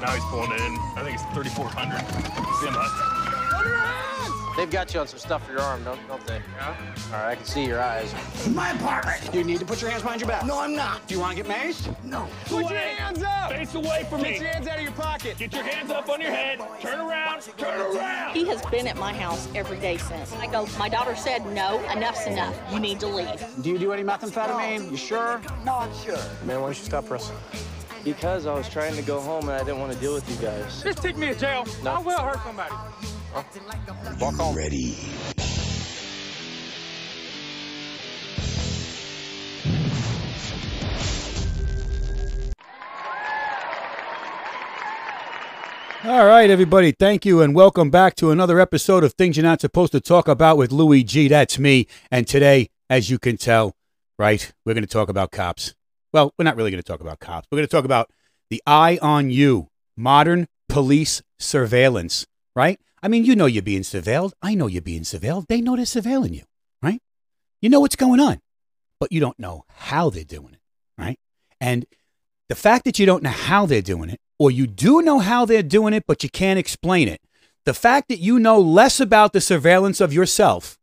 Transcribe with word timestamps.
Now 0.00 0.12
he's 0.12 0.24
pulling 0.24 0.52
in. 0.52 0.78
I 0.96 1.02
think 1.02 1.14
it's 1.14 1.24
3,400. 1.34 1.98
See 2.60 2.66
him 2.68 2.76
They've 4.56 4.70
got 4.70 4.94
you 4.94 5.00
on 5.00 5.06
some 5.06 5.18
stuff 5.18 5.44
for 5.46 5.52
your 5.52 5.60
arm, 5.60 5.84
don't, 5.84 6.00
don't 6.08 6.26
they? 6.26 6.40
Yeah. 6.56 6.74
All 7.12 7.12
right, 7.12 7.32
I 7.32 7.34
can 7.34 7.44
see 7.44 7.66
your 7.66 7.82
eyes. 7.82 8.14
My 8.48 8.70
apartment. 8.70 9.34
You 9.34 9.44
need 9.44 9.58
to 9.58 9.66
put 9.66 9.82
your 9.82 9.90
hands 9.90 10.02
behind 10.02 10.22
your 10.22 10.28
back. 10.28 10.46
No, 10.46 10.58
I'm 10.60 10.74
not. 10.74 11.06
Do 11.06 11.14
you 11.14 11.20
want 11.20 11.36
to 11.36 11.42
get 11.42 11.52
maced? 11.52 11.94
No. 12.04 12.26
Put 12.46 12.70
your 12.70 12.78
hands 12.78 13.22
up! 13.22 13.52
Face 13.52 13.74
away 13.74 14.06
from 14.08 14.22
Get 14.22 14.30
me! 14.30 14.38
your 14.38 14.46
hands 14.46 14.66
out 14.66 14.78
of 14.78 14.82
your 14.82 14.92
pocket. 14.92 15.36
Get 15.36 15.52
your 15.52 15.62
hands 15.62 15.90
up 15.90 16.08
on 16.08 16.22
your 16.22 16.30
head. 16.30 16.58
Turn 16.80 17.00
around. 17.00 17.42
Turn 17.58 17.80
around. 17.80 18.34
He 18.34 18.46
has 18.46 18.62
been 18.66 18.86
at 18.86 18.96
my 18.96 19.12
house 19.12 19.48
every 19.54 19.78
day 19.78 19.98
since. 19.98 20.32
I 20.36 20.46
go, 20.46 20.66
my 20.78 20.88
daughter 20.88 21.16
said, 21.16 21.44
no, 21.52 21.80
enough's 21.90 22.26
enough. 22.26 22.56
You 22.72 22.80
need 22.80 22.98
to 23.00 23.08
leave. 23.08 23.44
Do 23.60 23.70
you 23.70 23.78
do 23.78 23.92
any 23.92 24.04
methamphetamine? 24.04 24.90
You 24.90 24.96
sure? 24.96 25.42
Not 25.64 25.94
sure. 25.96 26.16
Man, 26.44 26.60
why 26.60 26.68
don't 26.68 26.78
you 26.78 26.84
stop 26.84 27.04
for 27.04 27.16
us? 27.16 27.30
Because 28.06 28.46
I 28.46 28.54
was 28.54 28.68
trying 28.68 28.94
to 28.94 29.02
go 29.02 29.20
home 29.20 29.48
and 29.48 29.60
I 29.60 29.64
didn't 29.64 29.80
want 29.80 29.92
to 29.92 29.98
deal 29.98 30.14
with 30.14 30.30
you 30.30 30.36
guys. 30.36 30.80
Just 30.80 31.02
take 31.02 31.16
me 31.16 31.26
to 31.26 31.34
jail. 31.34 31.66
No. 31.82 31.94
I 31.94 31.98
will 31.98 32.16
hurt 32.20 32.38
somebody. 32.44 32.72
Walk 34.20 34.34
home. 34.36 34.54
Ready. 34.54 34.96
All 46.04 46.26
right, 46.26 46.48
everybody. 46.48 46.92
Thank 46.92 47.26
you, 47.26 47.42
and 47.42 47.56
welcome 47.56 47.90
back 47.90 48.14
to 48.16 48.30
another 48.30 48.60
episode 48.60 49.02
of 49.02 49.14
Things 49.14 49.36
You're 49.36 49.42
Not 49.42 49.60
Supposed 49.60 49.90
to 49.90 50.00
Talk 50.00 50.28
About 50.28 50.56
with 50.56 50.70
Louis 50.70 51.02
G. 51.02 51.26
That's 51.26 51.58
me. 51.58 51.88
And 52.12 52.28
today, 52.28 52.70
as 52.88 53.10
you 53.10 53.18
can 53.18 53.36
tell, 53.36 53.74
right, 54.16 54.52
we're 54.64 54.74
going 54.74 54.84
to 54.84 54.88
talk 54.88 55.08
about 55.08 55.32
cops. 55.32 55.74
Well, 56.16 56.32
we're 56.38 56.44
not 56.44 56.56
really 56.56 56.70
going 56.70 56.82
to 56.82 56.86
talk 56.90 57.02
about 57.02 57.20
cops. 57.20 57.46
We're 57.52 57.56
going 57.56 57.68
to 57.68 57.70
talk 57.70 57.84
about 57.84 58.10
the 58.48 58.62
eye 58.66 58.98
on 59.02 59.28
you, 59.28 59.68
modern 59.98 60.46
police 60.66 61.20
surveillance, 61.38 62.26
right? 62.54 62.80
I 63.02 63.08
mean, 63.08 63.26
you 63.26 63.36
know 63.36 63.44
you're 63.44 63.62
being 63.62 63.82
surveilled. 63.82 64.32
I 64.40 64.54
know 64.54 64.66
you're 64.66 64.80
being 64.80 65.02
surveilled. 65.02 65.46
They 65.48 65.60
know 65.60 65.76
they're 65.76 65.84
surveilling 65.84 66.34
you, 66.34 66.44
right? 66.80 67.02
You 67.60 67.68
know 67.68 67.80
what's 67.80 67.96
going 67.96 68.18
on, 68.18 68.40
but 68.98 69.12
you 69.12 69.20
don't 69.20 69.38
know 69.38 69.66
how 69.68 70.08
they're 70.08 70.24
doing 70.24 70.54
it, 70.54 70.60
right? 70.96 71.18
And 71.60 71.84
the 72.48 72.54
fact 72.54 72.86
that 72.86 72.98
you 72.98 73.04
don't 73.04 73.22
know 73.22 73.28
how 73.28 73.66
they're 73.66 73.82
doing 73.82 74.08
it, 74.08 74.18
or 74.38 74.50
you 74.50 74.66
do 74.66 75.02
know 75.02 75.18
how 75.18 75.44
they're 75.44 75.62
doing 75.62 75.92
it, 75.92 76.04
but 76.06 76.22
you 76.22 76.30
can't 76.30 76.58
explain 76.58 77.08
it, 77.08 77.20
the 77.66 77.74
fact 77.74 78.08
that 78.08 78.20
you 78.20 78.38
know 78.38 78.58
less 78.58 79.00
about 79.00 79.34
the 79.34 79.40
surveillance 79.42 80.00
of 80.00 80.14
yourself, 80.14 80.78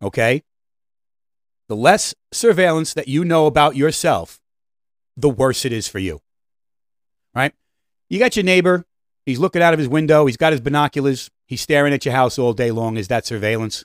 okay? 0.00 0.44
The 1.66 1.74
less 1.74 2.14
surveillance 2.30 2.94
that 2.94 3.08
you 3.08 3.24
know 3.24 3.46
about 3.46 3.74
yourself, 3.74 4.40
the 5.16 5.28
worse 5.28 5.64
it 5.64 5.72
is 5.72 5.88
for 5.88 5.98
you, 5.98 6.20
right? 7.34 7.52
You 8.08 8.18
got 8.18 8.36
your 8.36 8.44
neighbor, 8.44 8.84
he's 9.26 9.38
looking 9.38 9.62
out 9.62 9.72
of 9.72 9.78
his 9.78 9.88
window, 9.88 10.26
he's 10.26 10.36
got 10.36 10.52
his 10.52 10.60
binoculars, 10.60 11.30
he's 11.46 11.60
staring 11.60 11.92
at 11.92 12.04
your 12.04 12.14
house 12.14 12.38
all 12.38 12.52
day 12.52 12.70
long. 12.70 12.96
Is 12.96 13.08
that 13.08 13.26
surveillance? 13.26 13.84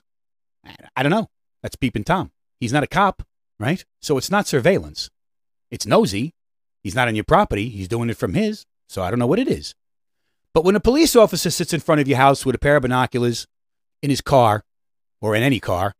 I 0.96 1.02
don't 1.02 1.10
know. 1.10 1.28
That's 1.62 1.76
peeping 1.76 2.04
Tom. 2.04 2.32
He's 2.58 2.72
not 2.72 2.82
a 2.82 2.86
cop, 2.86 3.22
right? 3.58 3.84
So 4.00 4.18
it's 4.18 4.30
not 4.30 4.46
surveillance. 4.46 5.10
It's 5.70 5.86
nosy. 5.86 6.34
He's 6.82 6.94
not 6.94 7.08
on 7.08 7.14
your 7.14 7.24
property. 7.24 7.68
He's 7.68 7.88
doing 7.88 8.10
it 8.10 8.16
from 8.16 8.34
his. 8.34 8.66
So 8.88 9.02
I 9.02 9.10
don't 9.10 9.18
know 9.18 9.26
what 9.26 9.38
it 9.38 9.48
is. 9.48 9.74
But 10.52 10.64
when 10.64 10.76
a 10.76 10.80
police 10.80 11.14
officer 11.14 11.50
sits 11.50 11.72
in 11.72 11.80
front 11.80 12.00
of 12.00 12.08
your 12.08 12.18
house 12.18 12.44
with 12.44 12.54
a 12.54 12.58
pair 12.58 12.76
of 12.76 12.82
binoculars 12.82 13.46
in 14.02 14.10
his 14.10 14.20
car 14.20 14.64
or 15.20 15.36
in 15.36 15.42
any 15.42 15.60
car, 15.60 15.94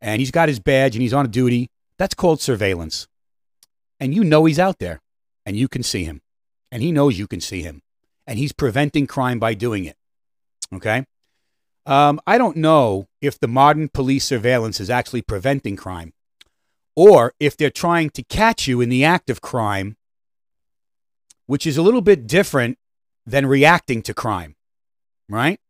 and 0.00 0.20
he's 0.20 0.30
got 0.30 0.48
his 0.48 0.60
badge 0.60 0.94
and 0.94 1.02
he's 1.02 1.14
on 1.14 1.28
duty, 1.30 1.70
that's 1.98 2.14
called 2.14 2.40
surveillance. 2.40 3.08
And 3.98 4.14
you 4.14 4.24
know 4.24 4.44
he's 4.44 4.58
out 4.58 4.78
there 4.78 5.00
and 5.44 5.56
you 5.56 5.68
can 5.68 5.82
see 5.82 6.04
him. 6.04 6.20
And 6.70 6.82
he 6.82 6.92
knows 6.92 7.18
you 7.18 7.26
can 7.26 7.40
see 7.40 7.62
him. 7.62 7.82
And 8.26 8.38
he's 8.38 8.52
preventing 8.52 9.06
crime 9.06 9.38
by 9.38 9.54
doing 9.54 9.84
it. 9.84 9.96
Okay? 10.74 11.06
Um, 11.86 12.20
I 12.26 12.36
don't 12.38 12.56
know 12.56 13.06
if 13.20 13.38
the 13.38 13.46
modern 13.46 13.88
police 13.88 14.24
surveillance 14.24 14.80
is 14.80 14.90
actually 14.90 15.22
preventing 15.22 15.76
crime 15.76 16.12
or 16.96 17.34
if 17.38 17.56
they're 17.56 17.70
trying 17.70 18.10
to 18.10 18.24
catch 18.24 18.66
you 18.66 18.80
in 18.80 18.88
the 18.88 19.04
act 19.04 19.30
of 19.30 19.40
crime, 19.40 19.96
which 21.46 21.66
is 21.66 21.76
a 21.76 21.82
little 21.82 22.00
bit 22.00 22.26
different 22.26 22.78
than 23.24 23.46
reacting 23.46 24.02
to 24.02 24.14
crime, 24.14 24.56
right? 25.28 25.60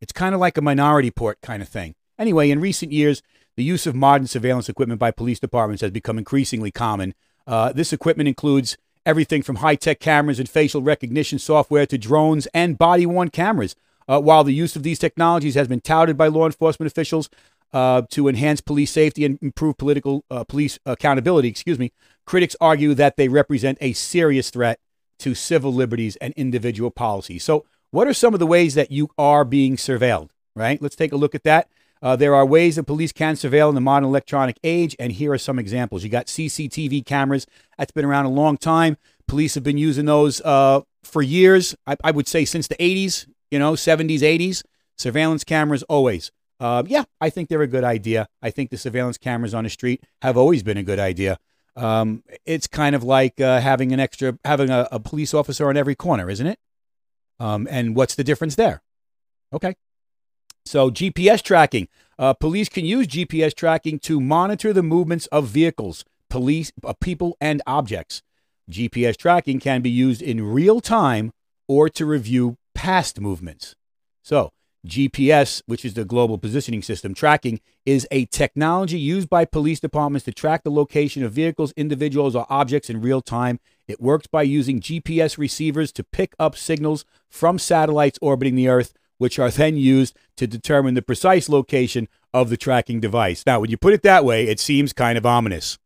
It's 0.00 0.12
kind 0.12 0.34
of 0.34 0.40
like 0.40 0.56
a 0.56 0.62
Minority 0.62 1.08
Report 1.08 1.38
kind 1.42 1.60
of 1.60 1.68
thing. 1.68 1.94
Anyway, 2.18 2.50
in 2.50 2.60
recent 2.60 2.92
years, 2.92 3.22
the 3.56 3.64
use 3.64 3.86
of 3.86 3.94
modern 3.94 4.26
surveillance 4.26 4.68
equipment 4.68 5.00
by 5.00 5.10
police 5.10 5.40
departments 5.40 5.82
has 5.82 5.90
become 5.90 6.16
increasingly 6.16 6.70
common. 6.70 7.14
Uh, 7.50 7.72
this 7.72 7.92
equipment 7.92 8.28
includes 8.28 8.78
everything 9.04 9.42
from 9.42 9.56
high 9.56 9.74
tech 9.74 9.98
cameras 9.98 10.38
and 10.38 10.48
facial 10.48 10.82
recognition 10.82 11.36
software 11.36 11.84
to 11.84 11.98
drones 11.98 12.46
and 12.54 12.78
body 12.78 13.04
worn 13.04 13.28
cameras. 13.28 13.74
Uh, 14.08 14.20
while 14.20 14.44
the 14.44 14.54
use 14.54 14.76
of 14.76 14.84
these 14.84 15.00
technologies 15.00 15.56
has 15.56 15.66
been 15.66 15.80
touted 15.80 16.16
by 16.16 16.28
law 16.28 16.46
enforcement 16.46 16.90
officials 16.90 17.28
uh, 17.72 18.02
to 18.08 18.28
enhance 18.28 18.60
police 18.60 18.92
safety 18.92 19.24
and 19.24 19.36
improve 19.42 19.76
political 19.76 20.24
uh, 20.30 20.44
police 20.44 20.78
accountability, 20.86 21.48
excuse 21.48 21.78
me, 21.78 21.92
critics 22.24 22.54
argue 22.60 22.94
that 22.94 23.16
they 23.16 23.26
represent 23.28 23.76
a 23.80 23.92
serious 23.94 24.50
threat 24.50 24.78
to 25.18 25.34
civil 25.34 25.74
liberties 25.74 26.14
and 26.16 26.32
individual 26.34 26.92
policy. 26.92 27.38
So, 27.38 27.64
what 27.90 28.06
are 28.06 28.14
some 28.14 28.32
of 28.32 28.38
the 28.38 28.46
ways 28.46 28.74
that 28.74 28.92
you 28.92 29.10
are 29.18 29.44
being 29.44 29.74
surveilled? 29.74 30.30
Right? 30.54 30.80
Let's 30.80 30.96
take 30.96 31.12
a 31.12 31.16
look 31.16 31.34
at 31.34 31.42
that. 31.44 31.68
Uh, 32.02 32.16
there 32.16 32.34
are 32.34 32.46
ways 32.46 32.76
that 32.76 32.84
police 32.84 33.12
can 33.12 33.34
surveil 33.34 33.68
in 33.68 33.74
the 33.74 33.80
modern 33.80 34.08
electronic 34.08 34.58
age, 34.64 34.96
and 34.98 35.12
here 35.12 35.32
are 35.32 35.38
some 35.38 35.58
examples. 35.58 36.02
You 36.02 36.08
got 36.08 36.26
CCTV 36.26 37.04
cameras. 37.04 37.46
That's 37.76 37.92
been 37.92 38.04
around 38.04 38.24
a 38.24 38.30
long 38.30 38.56
time. 38.56 38.96
Police 39.28 39.54
have 39.54 39.64
been 39.64 39.78
using 39.78 40.06
those 40.06 40.40
uh, 40.40 40.80
for 41.02 41.22
years. 41.22 41.76
I, 41.86 41.96
I 42.02 42.10
would 42.10 42.26
say 42.26 42.44
since 42.44 42.68
the 42.68 42.76
80s, 42.76 43.26
you 43.50 43.58
know, 43.58 43.72
70s, 43.72 44.20
80s. 44.20 44.62
Surveillance 44.96 45.44
cameras 45.44 45.82
always. 45.84 46.30
Uh, 46.58 46.82
yeah, 46.86 47.04
I 47.20 47.30
think 47.30 47.48
they're 47.48 47.62
a 47.62 47.66
good 47.66 47.84
idea. 47.84 48.28
I 48.42 48.50
think 48.50 48.70
the 48.70 48.76
surveillance 48.76 49.16
cameras 49.16 49.54
on 49.54 49.64
the 49.64 49.70
street 49.70 50.04
have 50.20 50.36
always 50.36 50.62
been 50.62 50.76
a 50.76 50.82
good 50.82 50.98
idea. 50.98 51.38
Um, 51.74 52.22
it's 52.44 52.66
kind 52.66 52.94
of 52.94 53.02
like 53.02 53.40
uh, 53.40 53.60
having 53.60 53.92
an 53.92 54.00
extra, 54.00 54.38
having 54.44 54.68
a, 54.68 54.88
a 54.92 55.00
police 55.00 55.32
officer 55.32 55.68
on 55.68 55.76
every 55.76 55.94
corner, 55.94 56.28
isn't 56.28 56.46
it? 56.46 56.58
Um, 57.38 57.66
and 57.70 57.96
what's 57.96 58.14
the 58.14 58.24
difference 58.24 58.56
there? 58.56 58.82
Okay. 59.52 59.74
So, 60.64 60.90
GPS 60.90 61.42
tracking. 61.42 61.88
Uh, 62.18 62.34
police 62.34 62.68
can 62.68 62.84
use 62.84 63.06
GPS 63.06 63.54
tracking 63.54 63.98
to 64.00 64.20
monitor 64.20 64.72
the 64.72 64.82
movements 64.82 65.26
of 65.28 65.46
vehicles, 65.46 66.04
police, 66.28 66.70
uh, 66.84 66.92
people, 67.00 67.36
and 67.40 67.62
objects. 67.66 68.22
GPS 68.70 69.16
tracking 69.16 69.58
can 69.58 69.80
be 69.80 69.90
used 69.90 70.22
in 70.22 70.44
real 70.44 70.80
time 70.80 71.32
or 71.66 71.88
to 71.88 72.04
review 72.04 72.56
past 72.74 73.20
movements. 73.20 73.74
So, 74.22 74.52
GPS, 74.86 75.62
which 75.66 75.84
is 75.84 75.94
the 75.94 76.04
Global 76.04 76.38
Positioning 76.38 76.82
System 76.82 77.12
tracking, 77.12 77.60
is 77.84 78.06
a 78.10 78.24
technology 78.26 78.98
used 78.98 79.28
by 79.28 79.44
police 79.44 79.80
departments 79.80 80.24
to 80.24 80.32
track 80.32 80.62
the 80.62 80.70
location 80.70 81.22
of 81.22 81.32
vehicles, 81.32 81.72
individuals, 81.76 82.34
or 82.34 82.46
objects 82.48 82.88
in 82.88 83.00
real 83.02 83.20
time. 83.20 83.60
It 83.86 84.00
works 84.00 84.26
by 84.26 84.42
using 84.42 84.80
GPS 84.80 85.36
receivers 85.36 85.92
to 85.92 86.04
pick 86.04 86.34
up 86.38 86.56
signals 86.56 87.04
from 87.28 87.58
satellites 87.58 88.18
orbiting 88.22 88.54
the 88.54 88.68
Earth, 88.68 88.94
which 89.20 89.38
are 89.38 89.50
then 89.50 89.76
used 89.76 90.16
to 90.34 90.46
determine 90.46 90.94
the 90.94 91.02
precise 91.02 91.46
location 91.50 92.08
of 92.32 92.48
the 92.48 92.56
tracking 92.56 93.00
device. 93.00 93.44
Now, 93.46 93.60
when 93.60 93.68
you 93.68 93.76
put 93.76 93.92
it 93.92 94.00
that 94.02 94.24
way, 94.24 94.48
it 94.48 94.58
seems 94.58 94.94
kind 94.94 95.18
of 95.18 95.26
ominous. 95.26 95.78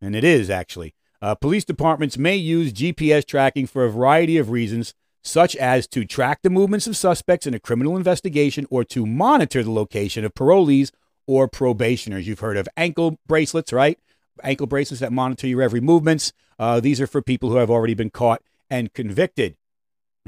And 0.00 0.14
it 0.14 0.22
is, 0.22 0.48
actually. 0.48 0.94
Uh, 1.20 1.34
police 1.34 1.64
departments 1.64 2.16
may 2.16 2.36
use 2.36 2.72
GPS 2.72 3.26
tracking 3.26 3.66
for 3.66 3.84
a 3.84 3.90
variety 3.90 4.38
of 4.38 4.50
reasons, 4.50 4.94
such 5.24 5.56
as 5.56 5.88
to 5.88 6.04
track 6.04 6.38
the 6.42 6.50
movements 6.50 6.86
of 6.86 6.96
suspects 6.96 7.48
in 7.48 7.54
a 7.54 7.58
criminal 7.58 7.96
investigation 7.96 8.64
or 8.70 8.84
to 8.84 9.06
monitor 9.06 9.64
the 9.64 9.72
location 9.72 10.24
of 10.24 10.32
parolees 10.32 10.92
or 11.26 11.48
probationers. 11.48 12.28
You've 12.28 12.38
heard 12.38 12.56
of 12.56 12.68
ankle 12.76 13.18
bracelets, 13.26 13.72
right? 13.72 13.98
Ankle 14.44 14.68
bracelets 14.68 15.00
that 15.00 15.12
monitor 15.12 15.48
your 15.48 15.62
every 15.62 15.80
movements. 15.80 16.32
Uh, 16.60 16.78
these 16.78 17.00
are 17.00 17.08
for 17.08 17.22
people 17.22 17.50
who 17.50 17.56
have 17.56 17.70
already 17.70 17.94
been 17.94 18.10
caught 18.10 18.40
and 18.70 18.92
convicted. 18.92 19.56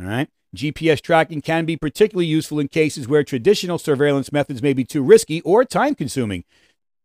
All 0.00 0.06
right. 0.06 0.28
GPS 0.54 1.00
tracking 1.00 1.40
can 1.40 1.64
be 1.64 1.76
particularly 1.76 2.26
useful 2.26 2.58
in 2.58 2.68
cases 2.68 3.08
where 3.08 3.24
traditional 3.24 3.78
surveillance 3.78 4.32
methods 4.32 4.62
may 4.62 4.72
be 4.72 4.84
too 4.84 5.02
risky 5.02 5.40
or 5.42 5.64
time 5.64 5.94
consuming. 5.94 6.44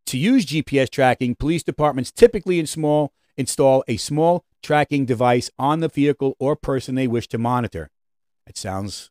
To 0.06 0.18
use 0.18 0.46
GPS 0.46 0.90
tracking, 0.90 1.34
police 1.34 1.62
departments 1.62 2.10
typically 2.10 2.58
in 2.58 2.66
small, 2.66 3.12
install 3.36 3.84
a 3.86 3.96
small 3.96 4.44
tracking 4.62 5.06
device 5.06 5.50
on 5.58 5.80
the 5.80 5.88
vehicle 5.88 6.36
or 6.38 6.56
person 6.56 6.94
they 6.94 7.06
wish 7.06 7.28
to 7.28 7.38
monitor. 7.38 7.90
It 8.46 8.56
sounds 8.56 9.10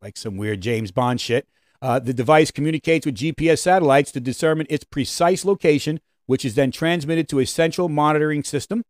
like 0.00 0.16
some 0.16 0.36
weird 0.36 0.60
James 0.60 0.90
Bond 0.90 1.20
shit. 1.20 1.46
Uh, 1.80 1.98
the 1.98 2.12
device 2.12 2.50
communicates 2.50 3.06
with 3.06 3.16
GPS 3.16 3.58
satellites 3.58 4.12
to 4.12 4.20
determine 4.20 4.66
its 4.70 4.84
precise 4.84 5.44
location, 5.44 6.00
which 6.26 6.44
is 6.44 6.54
then 6.54 6.70
transmitted 6.70 7.28
to 7.28 7.40
a 7.40 7.46
central 7.46 7.88
monitoring 7.88 8.44
system. 8.44 8.84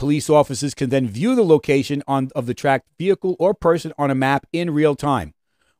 Police 0.00 0.30
officers 0.30 0.72
can 0.72 0.88
then 0.88 1.06
view 1.06 1.34
the 1.34 1.44
location 1.44 2.02
on, 2.08 2.30
of 2.34 2.46
the 2.46 2.54
tracked 2.54 2.88
vehicle 2.98 3.36
or 3.38 3.52
person 3.52 3.92
on 3.98 4.10
a 4.10 4.14
map 4.14 4.46
in 4.50 4.70
real 4.70 4.96
time. 4.96 5.34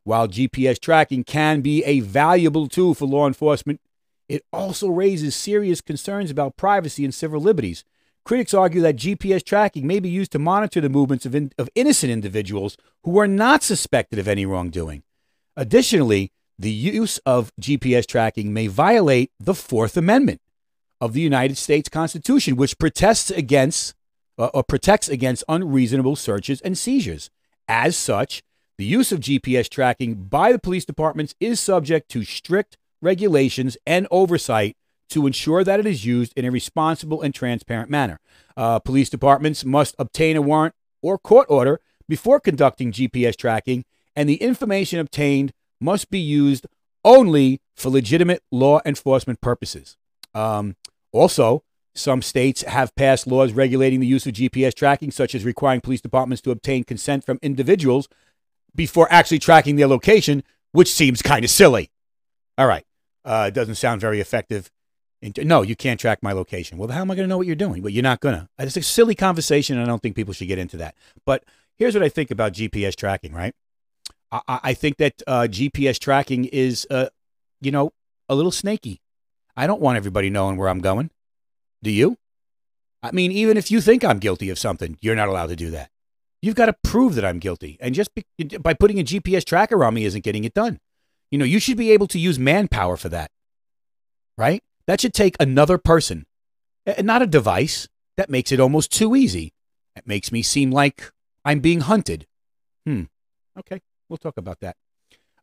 While 0.04 0.28
GPS 0.28 0.78
tracking 0.78 1.24
can 1.24 1.62
be 1.62 1.82
a 1.84 2.00
valuable 2.00 2.68
tool 2.68 2.92
for 2.92 3.06
law 3.06 3.26
enforcement, 3.26 3.80
it 4.28 4.44
also 4.52 4.90
raises 4.90 5.34
serious 5.34 5.80
concerns 5.80 6.30
about 6.30 6.58
privacy 6.58 7.02
and 7.02 7.14
civil 7.14 7.40
liberties. 7.40 7.82
critics 8.22 8.52
argue 8.52 8.82
that 8.82 8.96
GPS 8.96 9.42
tracking 9.42 9.86
may 9.86 9.98
be 9.98 10.10
used 10.10 10.32
to 10.32 10.38
monitor 10.38 10.82
the 10.82 10.90
movements 10.90 11.24
of, 11.24 11.34
in, 11.34 11.50
of 11.58 11.70
innocent 11.74 12.12
individuals 12.12 12.76
who 13.04 13.18
are 13.18 13.26
not 13.26 13.62
suspected 13.62 14.18
of 14.18 14.28
any 14.28 14.44
wrongdoing. 14.44 15.02
Additionally, 15.56 16.30
the 16.58 16.70
use 16.70 17.16
of 17.24 17.52
GPS 17.58 18.06
tracking 18.06 18.52
may 18.52 18.66
violate 18.66 19.32
the 19.40 19.54
Fourth 19.54 19.96
Amendment 19.96 20.42
of 21.00 21.14
the 21.14 21.22
United 21.22 21.56
States 21.56 21.88
Constitution, 21.88 22.56
which 22.56 22.78
protests 22.78 23.30
against 23.30 23.94
uh, 24.40 24.50
or 24.54 24.64
protects 24.64 25.08
against 25.08 25.44
unreasonable 25.48 26.16
searches 26.16 26.60
and 26.62 26.76
seizures. 26.76 27.30
As 27.68 27.96
such, 27.96 28.42
the 28.78 28.86
use 28.86 29.12
of 29.12 29.20
GPS 29.20 29.68
tracking 29.68 30.14
by 30.14 30.50
the 30.50 30.58
police 30.58 30.86
departments 30.86 31.34
is 31.38 31.60
subject 31.60 32.10
to 32.12 32.24
strict 32.24 32.78
regulations 33.02 33.76
and 33.86 34.08
oversight 34.10 34.76
to 35.10 35.26
ensure 35.26 35.62
that 35.62 35.78
it 35.78 35.86
is 35.86 36.06
used 36.06 36.32
in 36.36 36.46
a 36.46 36.50
responsible 36.50 37.20
and 37.20 37.34
transparent 37.34 37.90
manner. 37.90 38.18
Uh, 38.56 38.78
police 38.78 39.10
departments 39.10 39.64
must 39.64 39.94
obtain 39.98 40.36
a 40.36 40.42
warrant 40.42 40.74
or 41.02 41.18
court 41.18 41.46
order 41.50 41.80
before 42.08 42.40
conducting 42.40 42.92
GPS 42.92 43.36
tracking, 43.36 43.84
and 44.16 44.28
the 44.28 44.36
information 44.36 44.98
obtained 44.98 45.52
must 45.80 46.10
be 46.10 46.18
used 46.18 46.66
only 47.04 47.60
for 47.76 47.90
legitimate 47.90 48.42
law 48.50 48.80
enforcement 48.86 49.40
purposes. 49.40 49.96
Um, 50.34 50.76
also, 51.12 51.62
some 51.94 52.22
states 52.22 52.62
have 52.62 52.94
passed 52.94 53.26
laws 53.26 53.52
regulating 53.52 54.00
the 54.00 54.06
use 54.06 54.26
of 54.26 54.34
GPS 54.34 54.74
tracking, 54.74 55.10
such 55.10 55.34
as 55.34 55.44
requiring 55.44 55.80
police 55.80 56.00
departments 56.00 56.40
to 56.42 56.50
obtain 56.50 56.84
consent 56.84 57.24
from 57.24 57.38
individuals 57.42 58.08
before 58.74 59.08
actually 59.10 59.38
tracking 59.38 59.76
their 59.76 59.88
location, 59.88 60.42
which 60.72 60.92
seems 60.92 61.22
kind 61.22 61.44
of 61.44 61.50
silly. 61.50 61.90
All 62.56 62.66
right. 62.66 62.84
Uh, 63.24 63.46
it 63.48 63.54
doesn't 63.54 63.74
sound 63.74 64.00
very 64.00 64.20
effective. 64.20 64.70
No, 65.36 65.62
you 65.62 65.76
can't 65.76 66.00
track 66.00 66.22
my 66.22 66.32
location. 66.32 66.78
Well, 66.78 66.88
how 66.88 67.02
am 67.02 67.10
I 67.10 67.14
going 67.14 67.24
to 67.24 67.28
know 67.28 67.36
what 67.36 67.46
you're 67.46 67.56
doing? 67.56 67.82
But 67.82 67.92
you're 67.92 68.02
not 68.02 68.20
going 68.20 68.36
to. 68.36 68.48
It's 68.58 68.76
a 68.76 68.82
silly 68.82 69.14
conversation, 69.14 69.76
and 69.76 69.84
I 69.84 69.88
don't 69.88 70.02
think 70.02 70.16
people 70.16 70.32
should 70.32 70.48
get 70.48 70.58
into 70.58 70.78
that. 70.78 70.94
But 71.26 71.44
here's 71.76 71.94
what 71.94 72.02
I 72.02 72.08
think 72.08 72.30
about 72.30 72.52
GPS 72.54 72.96
tracking, 72.96 73.34
right? 73.34 73.54
I, 74.32 74.40
I 74.46 74.74
think 74.74 74.96
that 74.96 75.22
uh, 75.26 75.42
GPS 75.42 75.98
tracking 75.98 76.46
is, 76.46 76.86
uh, 76.90 77.08
you 77.60 77.70
know, 77.70 77.92
a 78.28 78.34
little 78.34 78.52
snaky. 78.52 79.02
I 79.56 79.66
don't 79.66 79.80
want 79.80 79.96
everybody 79.98 80.30
knowing 80.30 80.56
where 80.56 80.68
I'm 80.68 80.80
going. 80.80 81.10
Do 81.82 81.90
you? 81.90 82.16
I 83.02 83.12
mean, 83.12 83.32
even 83.32 83.56
if 83.56 83.70
you 83.70 83.80
think 83.80 84.04
I'm 84.04 84.18
guilty 84.18 84.50
of 84.50 84.58
something, 84.58 84.98
you're 85.00 85.16
not 85.16 85.28
allowed 85.28 85.48
to 85.48 85.56
do 85.56 85.70
that. 85.70 85.90
You've 86.42 86.54
got 86.54 86.66
to 86.66 86.74
prove 86.84 87.14
that 87.14 87.24
I'm 87.24 87.38
guilty. 87.38 87.78
And 87.80 87.94
just 87.94 88.10
be, 88.14 88.24
by 88.58 88.74
putting 88.74 88.98
a 88.98 89.04
GPS 89.04 89.44
tracker 89.44 89.82
on 89.84 89.94
me 89.94 90.04
isn't 90.04 90.24
getting 90.24 90.44
it 90.44 90.54
done. 90.54 90.78
You 91.30 91.38
know, 91.38 91.44
you 91.44 91.60
should 91.60 91.76
be 91.76 91.92
able 91.92 92.08
to 92.08 92.18
use 92.18 92.38
manpower 92.38 92.96
for 92.96 93.08
that, 93.10 93.30
right? 94.36 94.62
That 94.86 95.00
should 95.00 95.14
take 95.14 95.36
another 95.38 95.78
person, 95.78 96.26
and 96.84 97.06
not 97.06 97.22
a 97.22 97.26
device. 97.26 97.88
That 98.16 98.28
makes 98.28 98.52
it 98.52 98.60
almost 98.60 98.90
too 98.92 99.14
easy. 99.14 99.52
It 99.94 100.06
makes 100.06 100.32
me 100.32 100.42
seem 100.42 100.70
like 100.70 101.10
I'm 101.44 101.60
being 101.60 101.80
hunted. 101.80 102.26
Hmm. 102.84 103.04
Okay, 103.58 103.80
we'll 104.08 104.18
talk 104.18 104.36
about 104.36 104.58
that. 104.60 104.76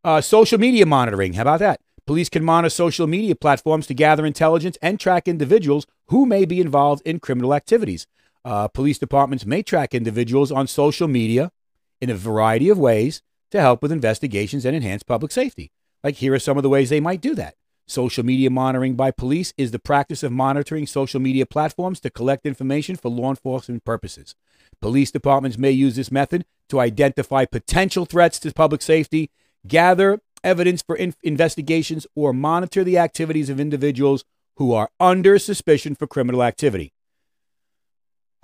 Uh, 0.04 0.22
social 0.22 0.60
media 0.60 0.86
monitoring. 0.86 1.33
How 1.33 1.44
about 1.44 1.60
that? 1.60 1.80
Police 2.07 2.30
can 2.30 2.45
monitor 2.45 2.69
social 2.69 3.06
media 3.06 3.36
platforms 3.36 3.86
to 3.88 3.94
gather 3.94 4.25
intelligence 4.25 4.77
and 4.81 4.98
track 4.98 5.27
individuals 5.27 5.86
who 6.07 6.25
may 6.25 6.45
be 6.45 6.62
involved 6.62 7.01
in 7.06 7.19
criminal 7.19 7.54
activities. 7.54 8.07
Uh, 8.45 8.69
police 8.69 8.98
departments 8.98 9.45
may 9.45 9.62
track 9.62 9.94
individuals 9.94 10.50
on 10.50 10.68
social 10.68 11.09
media 11.09 11.51
in 12.00 12.09
a 12.09 12.15
variety 12.15 12.69
of 12.69 12.80
ways 12.80 13.21
to 13.51 13.59
help 13.59 13.81
with 13.81 13.92
investigations 13.92 14.63
and 14.63 14.74
enhance 14.74 15.04
public 15.04 15.33
safety. 15.33 15.69
Like, 16.01 16.15
here 16.15 16.33
are 16.33 16.39
some 16.39 16.56
of 16.56 16.63
the 16.63 16.69
ways 16.69 16.89
they 16.89 17.01
might 17.01 17.19
do 17.19 17.36
that. 17.36 17.56
Social 17.88 18.24
media 18.24 18.50
monitoring 18.50 18.95
by 18.95 19.12
police 19.12 19.54
is 19.57 19.71
the 19.71 19.80
practice 19.80 20.24
of 20.24 20.31
monitoring 20.31 20.88
social 20.88 21.19
media 21.19 21.45
platforms 21.45 22.00
to 22.01 22.09
collect 22.09 22.45
information 22.45 22.95
for 22.95 23.09
law 23.09 23.31
enforcement 23.31 23.83
purposes. 23.83 24.33
Police 24.81 25.12
departments 25.12 25.57
may 25.57 25.71
use 25.71 25.98
this 25.98 26.12
method 26.12 26.45
to 26.69 26.80
identify 26.80 27.44
potential 27.44 28.06
threats 28.06 28.39
to 28.39 28.54
public 28.54 28.81
safety, 28.81 29.30
gather 29.68 30.21
evidence 30.44 30.81
for 30.81 30.95
in- 30.95 31.16
investigations, 31.24 32.07
or 32.16 32.34
monitor 32.34 32.84
the 32.84 32.98
activities 32.98 33.50
of 33.50 33.60
individuals 33.60 34.24
who 34.57 34.74
are 34.74 34.89
under 35.00 35.38
suspicion 35.39 35.95
for 35.95 36.07
criminal 36.07 36.44
activity. 36.44 36.94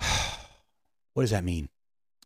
what 1.14 1.24
does 1.24 1.30
that 1.30 1.44
mean? 1.44 1.68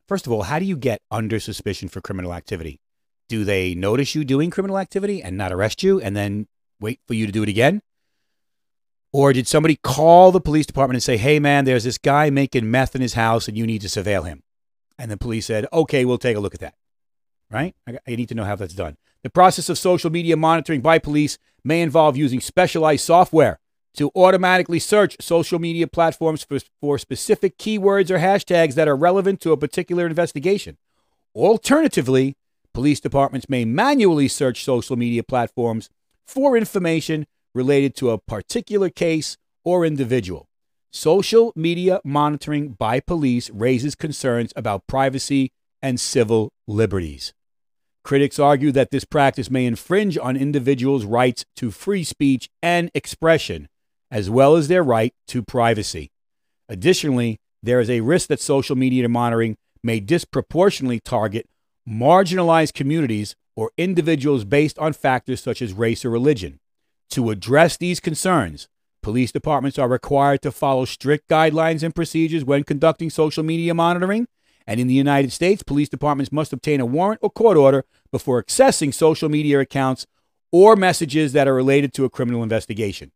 First 0.06 0.26
of 0.26 0.32
all, 0.32 0.44
how 0.44 0.58
do 0.58 0.64
you 0.64 0.76
get 0.76 1.00
under 1.10 1.38
suspicion 1.38 1.88
for 1.88 2.00
criminal 2.00 2.32
activity? 2.32 2.80
Do 3.28 3.44
they 3.44 3.74
notice 3.74 4.14
you 4.14 4.24
doing 4.24 4.50
criminal 4.50 4.78
activity 4.78 5.22
and 5.22 5.36
not 5.36 5.52
arrest 5.52 5.82
you 5.82 6.00
and 6.00 6.16
then 6.16 6.48
wait 6.80 7.00
for 7.06 7.14
you 7.14 7.26
to 7.26 7.32
do 7.32 7.42
it 7.42 7.48
again? 7.48 7.82
Or 9.12 9.32
did 9.32 9.46
somebody 9.46 9.76
call 9.76 10.32
the 10.32 10.40
police 10.40 10.66
department 10.66 10.96
and 10.96 11.02
say, 11.02 11.16
hey, 11.16 11.38
man, 11.38 11.64
there's 11.64 11.84
this 11.84 11.98
guy 11.98 12.30
making 12.30 12.70
meth 12.70 12.94
in 12.94 13.00
his 13.00 13.14
house 13.14 13.48
and 13.48 13.56
you 13.56 13.66
need 13.66 13.80
to 13.82 13.88
surveil 13.88 14.26
him? 14.26 14.42
And 14.98 15.10
the 15.10 15.16
police 15.16 15.46
said, 15.46 15.66
okay, 15.72 16.04
we'll 16.04 16.18
take 16.18 16.36
a 16.36 16.40
look 16.40 16.54
at 16.54 16.60
that. 16.60 16.74
Right? 17.50 17.74
I, 17.86 17.98
I 18.06 18.16
need 18.16 18.28
to 18.30 18.34
know 18.34 18.44
how 18.44 18.56
that's 18.56 18.74
done. 18.74 18.96
The 19.24 19.30
process 19.30 19.68
of 19.68 19.78
social 19.78 20.10
media 20.10 20.36
monitoring 20.36 20.80
by 20.80 20.98
police 20.98 21.38
may 21.64 21.82
involve 21.82 22.16
using 22.16 22.40
specialized 22.40 23.04
software 23.04 23.58
to 23.94 24.12
automatically 24.14 24.78
search 24.78 25.16
social 25.20 25.58
media 25.58 25.88
platforms 25.88 26.44
for, 26.44 26.58
for 26.80 26.98
specific 26.98 27.58
keywords 27.58 28.10
or 28.10 28.18
hashtags 28.18 28.74
that 28.74 28.86
are 28.86 28.96
relevant 28.96 29.40
to 29.40 29.50
a 29.50 29.56
particular 29.56 30.06
investigation. 30.06 30.76
Alternatively, 31.34 32.36
police 32.72 33.00
departments 33.00 33.48
may 33.48 33.64
manually 33.64 34.28
search 34.28 34.62
social 34.64 34.96
media 34.96 35.24
platforms 35.24 35.90
for 36.26 36.56
information 36.56 37.26
related 37.54 37.96
to 37.96 38.10
a 38.10 38.18
particular 38.18 38.88
case 38.88 39.36
or 39.64 39.84
individual. 39.84 40.48
Social 40.92 41.52
media 41.56 42.00
monitoring 42.04 42.70
by 42.70 43.00
police 43.00 43.50
raises 43.50 43.94
concerns 43.94 44.52
about 44.54 44.86
privacy 44.86 45.50
and 45.82 45.98
civil 45.98 46.52
liberties. 46.66 47.34
Critics 48.04 48.38
argue 48.38 48.72
that 48.72 48.90
this 48.90 49.04
practice 49.04 49.50
may 49.50 49.66
infringe 49.66 50.16
on 50.16 50.36
individuals' 50.36 51.04
rights 51.04 51.44
to 51.56 51.70
free 51.70 52.04
speech 52.04 52.48
and 52.62 52.90
expression, 52.94 53.68
as 54.10 54.30
well 54.30 54.56
as 54.56 54.68
their 54.68 54.82
right 54.82 55.12
to 55.28 55.42
privacy. 55.42 56.10
Additionally, 56.68 57.38
there 57.62 57.80
is 57.80 57.90
a 57.90 58.00
risk 58.00 58.28
that 58.28 58.40
social 58.40 58.76
media 58.76 59.08
monitoring 59.08 59.56
may 59.82 60.00
disproportionately 60.00 61.00
target 61.00 61.46
marginalized 61.88 62.74
communities 62.74 63.34
or 63.56 63.70
individuals 63.76 64.44
based 64.44 64.78
on 64.78 64.92
factors 64.92 65.42
such 65.42 65.60
as 65.60 65.72
race 65.72 66.04
or 66.04 66.10
religion. 66.10 66.58
To 67.10 67.30
address 67.30 67.76
these 67.76 68.00
concerns, 68.00 68.68
police 69.02 69.32
departments 69.32 69.78
are 69.78 69.88
required 69.88 70.42
to 70.42 70.52
follow 70.52 70.84
strict 70.84 71.28
guidelines 71.28 71.82
and 71.82 71.94
procedures 71.94 72.44
when 72.44 72.64
conducting 72.64 73.10
social 73.10 73.42
media 73.42 73.74
monitoring 73.74 74.26
and 74.68 74.78
in 74.78 74.86
the 74.86 74.94
United 74.94 75.32
States, 75.32 75.62
police 75.62 75.88
departments 75.88 76.30
must 76.30 76.52
obtain 76.52 76.78
a 76.78 76.84
warrant 76.84 77.20
or 77.22 77.30
court 77.30 77.56
order 77.56 77.86
before 78.12 78.42
accessing 78.42 78.92
social 78.92 79.30
media 79.30 79.58
accounts 79.60 80.06
or 80.52 80.76
messages 80.76 81.32
that 81.32 81.48
are 81.48 81.54
related 81.54 81.94
to 81.94 82.04
a 82.04 82.10
criminal 82.10 82.42
investigation. 82.42 83.10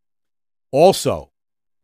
Also, 0.70 1.30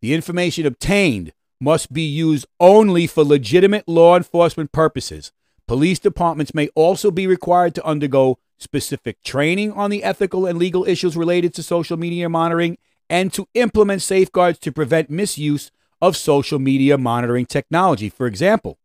the 0.00 0.14
information 0.14 0.64
obtained 0.64 1.34
must 1.60 1.92
be 1.92 2.02
used 2.02 2.46
only 2.58 3.06
for 3.06 3.22
legitimate 3.22 3.86
law 3.86 4.16
enforcement 4.16 4.72
purposes. 4.72 5.32
Police 5.66 5.98
departments 5.98 6.54
may 6.54 6.68
also 6.74 7.10
be 7.10 7.26
required 7.26 7.74
to 7.74 7.84
undergo 7.84 8.38
specific 8.56 9.22
training 9.22 9.72
on 9.72 9.90
the 9.90 10.02
ethical 10.02 10.46
and 10.46 10.58
legal 10.58 10.88
issues 10.88 11.14
related 11.14 11.52
to 11.54 11.62
social 11.62 11.98
media 11.98 12.30
monitoring 12.30 12.78
and 13.10 13.34
to 13.34 13.46
implement 13.52 14.00
safeguards 14.00 14.58
to 14.60 14.72
prevent 14.72 15.10
misuse 15.10 15.70
of 16.00 16.16
social 16.16 16.58
media 16.58 16.96
monitoring 16.96 17.44
technology. 17.44 18.08
For 18.08 18.26
example, 18.26 18.78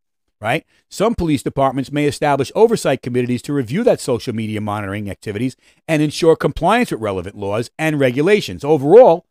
right? 0.43 0.65
Some 0.89 1.15
police 1.15 1.41
departments 1.41 1.89
may 1.89 2.05
establish 2.05 2.51
oversight 2.53 3.01
committees 3.01 3.41
to 3.43 3.53
review 3.53 3.81
that 3.85 4.01
social 4.01 4.35
media 4.35 4.59
monitoring 4.59 5.09
activities 5.09 5.55
and 5.87 6.01
ensure 6.01 6.35
compliance 6.35 6.91
with 6.91 6.99
relevant 6.99 7.37
laws 7.37 7.71
and 7.79 7.97
regulations. 7.97 8.65
Overall, 8.65 9.25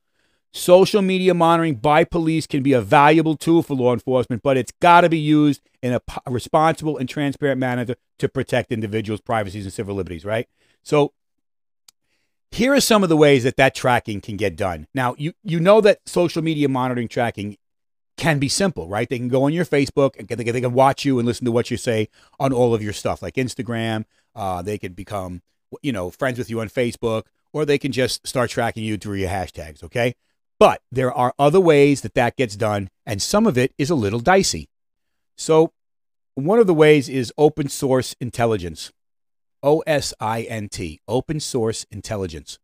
social 0.52 1.02
media 1.02 1.34
monitoring 1.34 1.74
by 1.74 2.04
police 2.04 2.46
can 2.46 2.62
be 2.62 2.72
a 2.72 2.80
valuable 2.80 3.36
tool 3.36 3.62
for 3.62 3.74
law 3.74 3.92
enforcement, 3.92 4.42
but 4.42 4.56
it's 4.56 4.72
got 4.80 5.02
to 5.02 5.10
be 5.10 5.18
used 5.18 5.60
in 5.82 5.92
a 5.92 6.00
responsible 6.26 6.96
and 6.96 7.10
transparent 7.10 7.60
manner 7.60 7.84
to, 7.84 7.96
to 8.18 8.26
protect 8.26 8.72
individuals' 8.72 9.20
privacies 9.20 9.64
and 9.64 9.72
civil 9.72 9.94
liberties, 9.94 10.24
right? 10.24 10.48
So, 10.82 11.12
here 12.50 12.72
are 12.72 12.80
some 12.80 13.02
of 13.02 13.10
the 13.10 13.16
ways 13.16 13.44
that 13.44 13.56
that 13.56 13.74
tracking 13.74 14.20
can 14.20 14.36
get 14.36 14.56
done. 14.56 14.86
Now, 14.94 15.14
you 15.18 15.32
you 15.42 15.60
know 15.60 15.82
that 15.82 16.00
social 16.06 16.42
media 16.42 16.68
monitoring 16.68 17.08
tracking 17.08 17.56
can 18.16 18.38
be 18.38 18.48
simple, 18.48 18.88
right? 18.88 19.08
They 19.08 19.18
can 19.18 19.28
go 19.28 19.44
on 19.44 19.52
your 19.52 19.64
Facebook 19.64 20.18
and 20.18 20.28
they 20.28 20.60
can 20.60 20.72
watch 20.72 21.04
you 21.04 21.18
and 21.18 21.26
listen 21.26 21.44
to 21.44 21.52
what 21.52 21.70
you 21.70 21.76
say 21.76 22.08
on 22.38 22.52
all 22.52 22.74
of 22.74 22.82
your 22.82 22.92
stuff, 22.92 23.22
like 23.22 23.34
Instagram. 23.34 24.04
Uh, 24.34 24.62
they 24.62 24.78
could 24.78 24.94
become, 24.94 25.42
you 25.82 25.92
know, 25.92 26.10
friends 26.10 26.38
with 26.38 26.50
you 26.50 26.60
on 26.60 26.68
Facebook, 26.68 27.24
or 27.52 27.64
they 27.64 27.78
can 27.78 27.92
just 27.92 28.26
start 28.26 28.50
tracking 28.50 28.84
you 28.84 28.96
through 28.96 29.16
your 29.16 29.28
hashtags. 29.28 29.82
Okay, 29.82 30.14
but 30.58 30.82
there 30.90 31.12
are 31.12 31.34
other 31.38 31.60
ways 31.60 32.02
that 32.02 32.14
that 32.14 32.36
gets 32.36 32.56
done, 32.56 32.88
and 33.04 33.20
some 33.20 33.46
of 33.46 33.58
it 33.58 33.74
is 33.78 33.90
a 33.90 33.94
little 33.94 34.20
dicey. 34.20 34.68
So, 35.36 35.72
one 36.34 36.58
of 36.58 36.66
the 36.66 36.74
ways 36.74 37.08
is 37.08 37.32
open 37.36 37.68
source 37.68 38.14
intelligence, 38.20 38.92
O 39.62 39.80
S 39.86 40.14
I 40.20 40.42
N 40.42 40.68
T, 40.68 41.00
open 41.08 41.40
source 41.40 41.84
intelligence. 41.90 42.58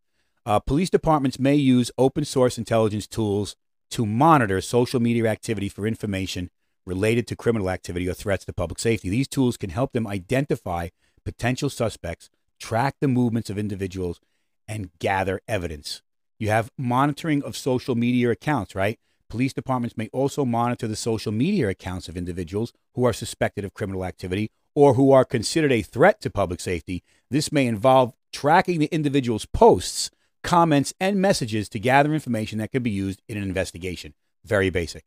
Uh, 0.47 0.59
police 0.59 0.89
departments 0.89 1.39
may 1.39 1.55
use 1.55 1.91
open 1.99 2.25
source 2.25 2.57
intelligence 2.57 3.07
tools 3.07 3.57
to 3.91 4.07
monitor 4.07 4.61
social 4.61 5.01
media 5.01 5.27
activity 5.27 5.69
for 5.69 5.87
information 5.87 6.51
related 6.87 7.27
to 7.27 7.37
criminal 7.37 7.71
activity 7.71 8.09
or 8.09 8.15
threats 8.15 8.45
to 8.47 8.53
public 8.53 8.79
safety. 8.79 9.09
These 9.09 9.29
tools 9.29 9.57
can 9.57 9.71
help 9.71 9.93
them 9.93 10.07
identify 10.07 10.89
potential 11.25 11.69
suspects, 11.69 12.31
track 12.59 12.97
the 13.01 13.09
movements 13.09 13.51
of 13.51 13.59
individuals, 13.59 14.21
and 14.67 14.91
gather 14.99 15.41
evidence. 15.47 16.03
You 16.39 16.49
have 16.51 16.71
monitoring 16.79 17.43
of 17.43 17.57
social 17.57 17.95
media 17.95 18.31
accounts, 18.31 18.75
right? 18.75 18.99
Police 19.29 19.53
departments 19.53 19.97
may 19.97 20.09
also 20.13 20.45
monitor 20.45 20.87
the 20.87 20.97
social 20.97 21.33
media 21.33 21.69
accounts 21.69 22.09
of 22.09 22.17
individuals 22.17 22.73
who 22.95 23.05
are 23.05 23.13
suspected 23.13 23.65
of 23.65 23.75
criminal 23.75 24.05
activity 24.05 24.51
or 24.75 24.95
who 24.95 25.13
are 25.13 25.25
considered 25.25 25.73
a 25.73 25.83
threat 25.83 26.21
to 26.23 26.31
public 26.31 26.61
safety. 26.61 27.03
This 27.31 27.53
may 27.53 27.67
involve 27.67 28.15
tracking 28.33 28.79
the 28.79 28.87
individual's 28.87 29.45
posts, 29.45 30.11
comments, 30.49 30.95
and 30.99 31.21
messages 31.21 31.69
to 31.69 31.79
gather 31.79 32.15
information 32.15 32.57
that 32.57 32.73
can 32.73 32.83
be 32.83 32.89
used 32.89 33.21
in 33.29 33.37
an 33.37 33.43
investigation. 33.43 34.15
Very 34.47 34.71
basic. 34.71 35.05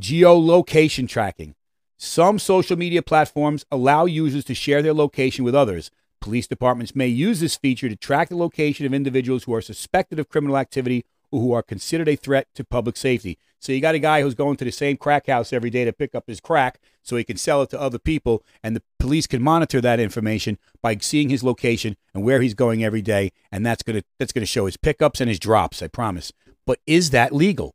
Geolocation 0.00 1.08
tracking. 1.08 1.54
Some 1.96 2.40
social 2.40 2.76
media 2.76 3.00
platforms 3.00 3.64
allow 3.70 4.04
users 4.04 4.44
to 4.46 4.54
share 4.54 4.82
their 4.82 4.92
location 4.92 5.44
with 5.44 5.54
others. 5.54 5.92
Police 6.20 6.48
departments 6.48 6.96
may 6.96 7.06
use 7.06 7.38
this 7.38 7.54
feature 7.54 7.88
to 7.88 7.94
track 7.94 8.30
the 8.30 8.36
location 8.36 8.84
of 8.84 8.92
individuals 8.92 9.44
who 9.44 9.54
are 9.54 9.60
suspected 9.60 10.18
of 10.18 10.28
criminal 10.28 10.58
activity 10.58 11.04
or 11.30 11.40
who 11.40 11.52
are 11.52 11.62
considered 11.62 12.08
a 12.08 12.16
threat 12.16 12.48
to 12.56 12.64
public 12.64 12.96
safety. 12.96 13.38
So 13.60 13.70
you 13.70 13.80
got 13.80 13.94
a 13.94 14.00
guy 14.00 14.22
who's 14.22 14.34
going 14.34 14.56
to 14.56 14.64
the 14.64 14.72
same 14.72 14.96
crack 14.96 15.28
house 15.28 15.52
every 15.52 15.70
day 15.70 15.84
to 15.84 15.92
pick 15.92 16.16
up 16.16 16.24
his 16.26 16.40
crack 16.40 16.80
so 17.04 17.16
he 17.16 17.22
can 17.22 17.36
sell 17.36 17.62
it 17.62 17.70
to 17.70 17.80
other 17.80 17.98
people, 17.98 18.42
and 18.62 18.74
the 18.74 18.82
police 18.98 19.26
can 19.28 19.42
monitor 19.42 19.80
that 19.80 20.00
information 20.00 20.58
by 20.82 20.96
seeing 20.96 21.28
his 21.28 21.44
location 21.44 21.96
and 22.12 22.24
where 22.24 22.40
he's 22.40 22.54
going 22.54 22.82
every 22.82 23.02
day, 23.02 23.30
and 23.52 23.64
that's 23.64 23.82
gonna 23.82 24.02
that's 24.18 24.32
gonna 24.32 24.46
show 24.46 24.66
his 24.66 24.76
pickups 24.76 25.20
and 25.20 25.28
his 25.28 25.38
drops. 25.38 25.82
I 25.82 25.88
promise. 25.88 26.32
But 26.66 26.80
is 26.86 27.10
that 27.10 27.32
legal? 27.32 27.74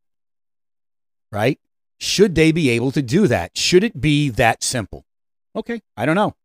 Right? 1.32 1.60
Should 2.00 2.36
they 2.36 2.52
be 2.52 2.70
able 2.72 2.92
to 2.92 3.02
do 3.02 3.28
that? 3.28 3.56
Should 3.56 3.84
it 3.84 4.02
be 4.02 4.30
that 4.30 4.64
simple? 4.64 5.06
Okay, 5.56 5.82
I 5.96 6.06
don't 6.06 6.16
know. 6.16 6.36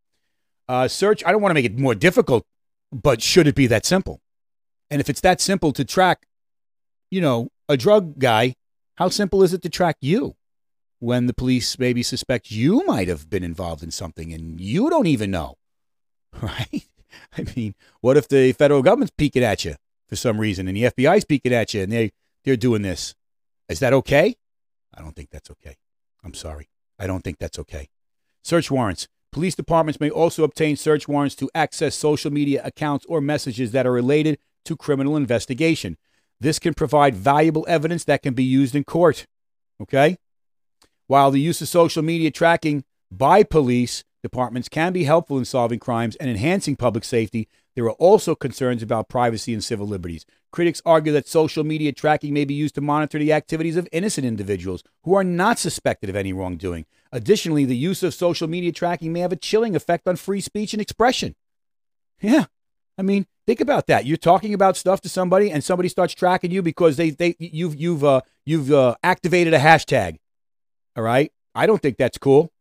Uh, 0.68 0.88
search, 0.88 1.24
I 1.24 1.32
don't 1.32 1.40
want 1.40 1.50
to 1.50 1.54
make 1.54 1.64
it 1.64 1.78
more 1.78 1.94
difficult, 1.94 2.44
but 2.92 3.22
should 3.22 3.46
it 3.46 3.54
be 3.54 3.66
that 3.68 3.86
simple? 3.86 4.20
And 4.90 5.00
if 5.00 5.08
it's 5.08 5.20
that 5.22 5.40
simple 5.40 5.72
to 5.72 5.84
track, 5.84 6.26
you 7.10 7.20
know, 7.20 7.48
a 7.68 7.76
drug 7.76 8.18
guy, 8.18 8.56
how 8.96 9.08
simple 9.08 9.42
is 9.42 9.54
it 9.54 9.62
to 9.62 9.68
track 9.68 9.96
you 10.00 10.36
when 11.04 11.26
the 11.26 11.34
police 11.34 11.78
maybe 11.78 12.02
suspect 12.02 12.50
you 12.50 12.82
might 12.86 13.08
have 13.08 13.28
been 13.28 13.44
involved 13.44 13.82
in 13.82 13.90
something 13.90 14.32
and 14.32 14.58
you 14.60 14.88
don't 14.88 15.06
even 15.06 15.30
know? 15.30 15.56
Right? 16.42 16.88
I 17.38 17.44
mean, 17.54 17.76
what 18.00 18.16
if 18.16 18.26
the 18.26 18.50
federal 18.52 18.82
government's 18.82 19.12
peeking 19.16 19.44
at 19.44 19.64
you 19.64 19.76
for 20.08 20.16
some 20.16 20.40
reason 20.40 20.66
and 20.66 20.76
the 20.76 20.82
FBI's 20.82 21.24
peeking 21.24 21.52
at 21.52 21.72
you 21.72 21.82
and 21.82 21.92
they, 21.92 22.10
they're 22.42 22.56
doing 22.56 22.82
this? 22.82 23.14
Is 23.68 23.78
that 23.78 23.92
okay? 23.92 24.34
I 24.92 25.00
don't 25.00 25.14
think 25.14 25.30
that's 25.30 25.48
okay. 25.50 25.76
I'm 26.24 26.34
sorry. 26.34 26.68
I 26.98 27.06
don't 27.06 27.22
think 27.22 27.38
that's 27.38 27.58
okay. 27.60 27.88
Search 28.42 28.68
warrants. 28.68 29.06
Police 29.30 29.54
departments 29.54 30.00
may 30.00 30.10
also 30.10 30.42
obtain 30.42 30.76
search 30.76 31.06
warrants 31.06 31.36
to 31.36 31.48
access 31.54 31.94
social 31.94 32.32
media 32.32 32.60
accounts 32.64 33.06
or 33.08 33.20
messages 33.20 33.70
that 33.70 33.86
are 33.86 33.92
related 33.92 34.38
to 34.64 34.76
criminal 34.76 35.16
investigation. 35.16 35.96
This 36.40 36.58
can 36.58 36.74
provide 36.74 37.14
valuable 37.14 37.64
evidence 37.68 38.02
that 38.04 38.22
can 38.22 38.34
be 38.34 38.44
used 38.44 38.74
in 38.74 38.82
court. 38.82 39.26
Okay? 39.80 40.18
While 41.06 41.30
the 41.30 41.40
use 41.40 41.60
of 41.60 41.68
social 41.68 42.02
media 42.02 42.30
tracking 42.30 42.84
by 43.10 43.42
police 43.42 44.04
departments 44.22 44.70
can 44.70 44.92
be 44.92 45.04
helpful 45.04 45.38
in 45.38 45.44
solving 45.44 45.78
crimes 45.78 46.16
and 46.16 46.30
enhancing 46.30 46.76
public 46.76 47.04
safety, 47.04 47.46
there 47.74 47.84
are 47.84 47.92
also 47.92 48.34
concerns 48.34 48.82
about 48.82 49.08
privacy 49.08 49.52
and 49.52 49.62
civil 49.62 49.86
liberties. 49.86 50.24
Critics 50.50 50.80
argue 50.86 51.12
that 51.12 51.28
social 51.28 51.64
media 51.64 51.92
tracking 51.92 52.32
may 52.32 52.44
be 52.44 52.54
used 52.54 52.74
to 52.76 52.80
monitor 52.80 53.18
the 53.18 53.32
activities 53.32 53.76
of 53.76 53.88
innocent 53.92 54.26
individuals 54.26 54.82
who 55.02 55.14
are 55.14 55.24
not 55.24 55.58
suspected 55.58 56.08
of 56.08 56.16
any 56.16 56.32
wrongdoing. 56.32 56.86
Additionally, 57.12 57.64
the 57.64 57.76
use 57.76 58.02
of 58.02 58.14
social 58.14 58.48
media 58.48 58.72
tracking 58.72 59.12
may 59.12 59.20
have 59.20 59.32
a 59.32 59.36
chilling 59.36 59.76
effect 59.76 60.08
on 60.08 60.16
free 60.16 60.40
speech 60.40 60.72
and 60.72 60.80
expression. 60.80 61.34
Yeah. 62.20 62.46
I 62.96 63.02
mean, 63.02 63.26
think 63.46 63.60
about 63.60 63.88
that. 63.88 64.06
You're 64.06 64.16
talking 64.16 64.54
about 64.54 64.76
stuff 64.76 65.00
to 65.02 65.08
somebody 65.08 65.50
and 65.50 65.62
somebody 65.62 65.88
starts 65.88 66.14
tracking 66.14 66.52
you 66.52 66.62
because 66.62 66.96
they 66.96 67.10
they 67.10 67.34
you've 67.38 67.74
you've 67.74 68.04
uh 68.04 68.20
you've 68.46 68.72
uh, 68.72 68.94
activated 69.02 69.52
a 69.52 69.58
hashtag. 69.58 70.18
All 70.96 71.02
right? 71.02 71.32
I 71.54 71.66
don't 71.66 71.80
think 71.80 71.96
that's 71.96 72.18
cool. 72.18 72.52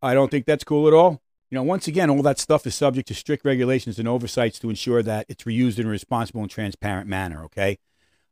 I 0.00 0.14
don't 0.14 0.30
think 0.30 0.46
that's 0.46 0.64
cool 0.64 0.88
at 0.88 0.94
all. 0.94 1.22
You 1.50 1.56
know, 1.56 1.62
once 1.62 1.86
again, 1.86 2.08
all 2.08 2.22
that 2.22 2.38
stuff 2.38 2.66
is 2.66 2.74
subject 2.74 3.08
to 3.08 3.14
strict 3.14 3.44
regulations 3.44 3.98
and 3.98 4.08
oversights 4.08 4.58
to 4.60 4.70
ensure 4.70 5.02
that 5.02 5.26
it's 5.28 5.44
reused 5.44 5.78
in 5.78 5.86
a 5.86 5.90
responsible 5.90 6.40
and 6.40 6.50
transparent 6.50 7.08
manner, 7.08 7.44
okay? 7.44 7.78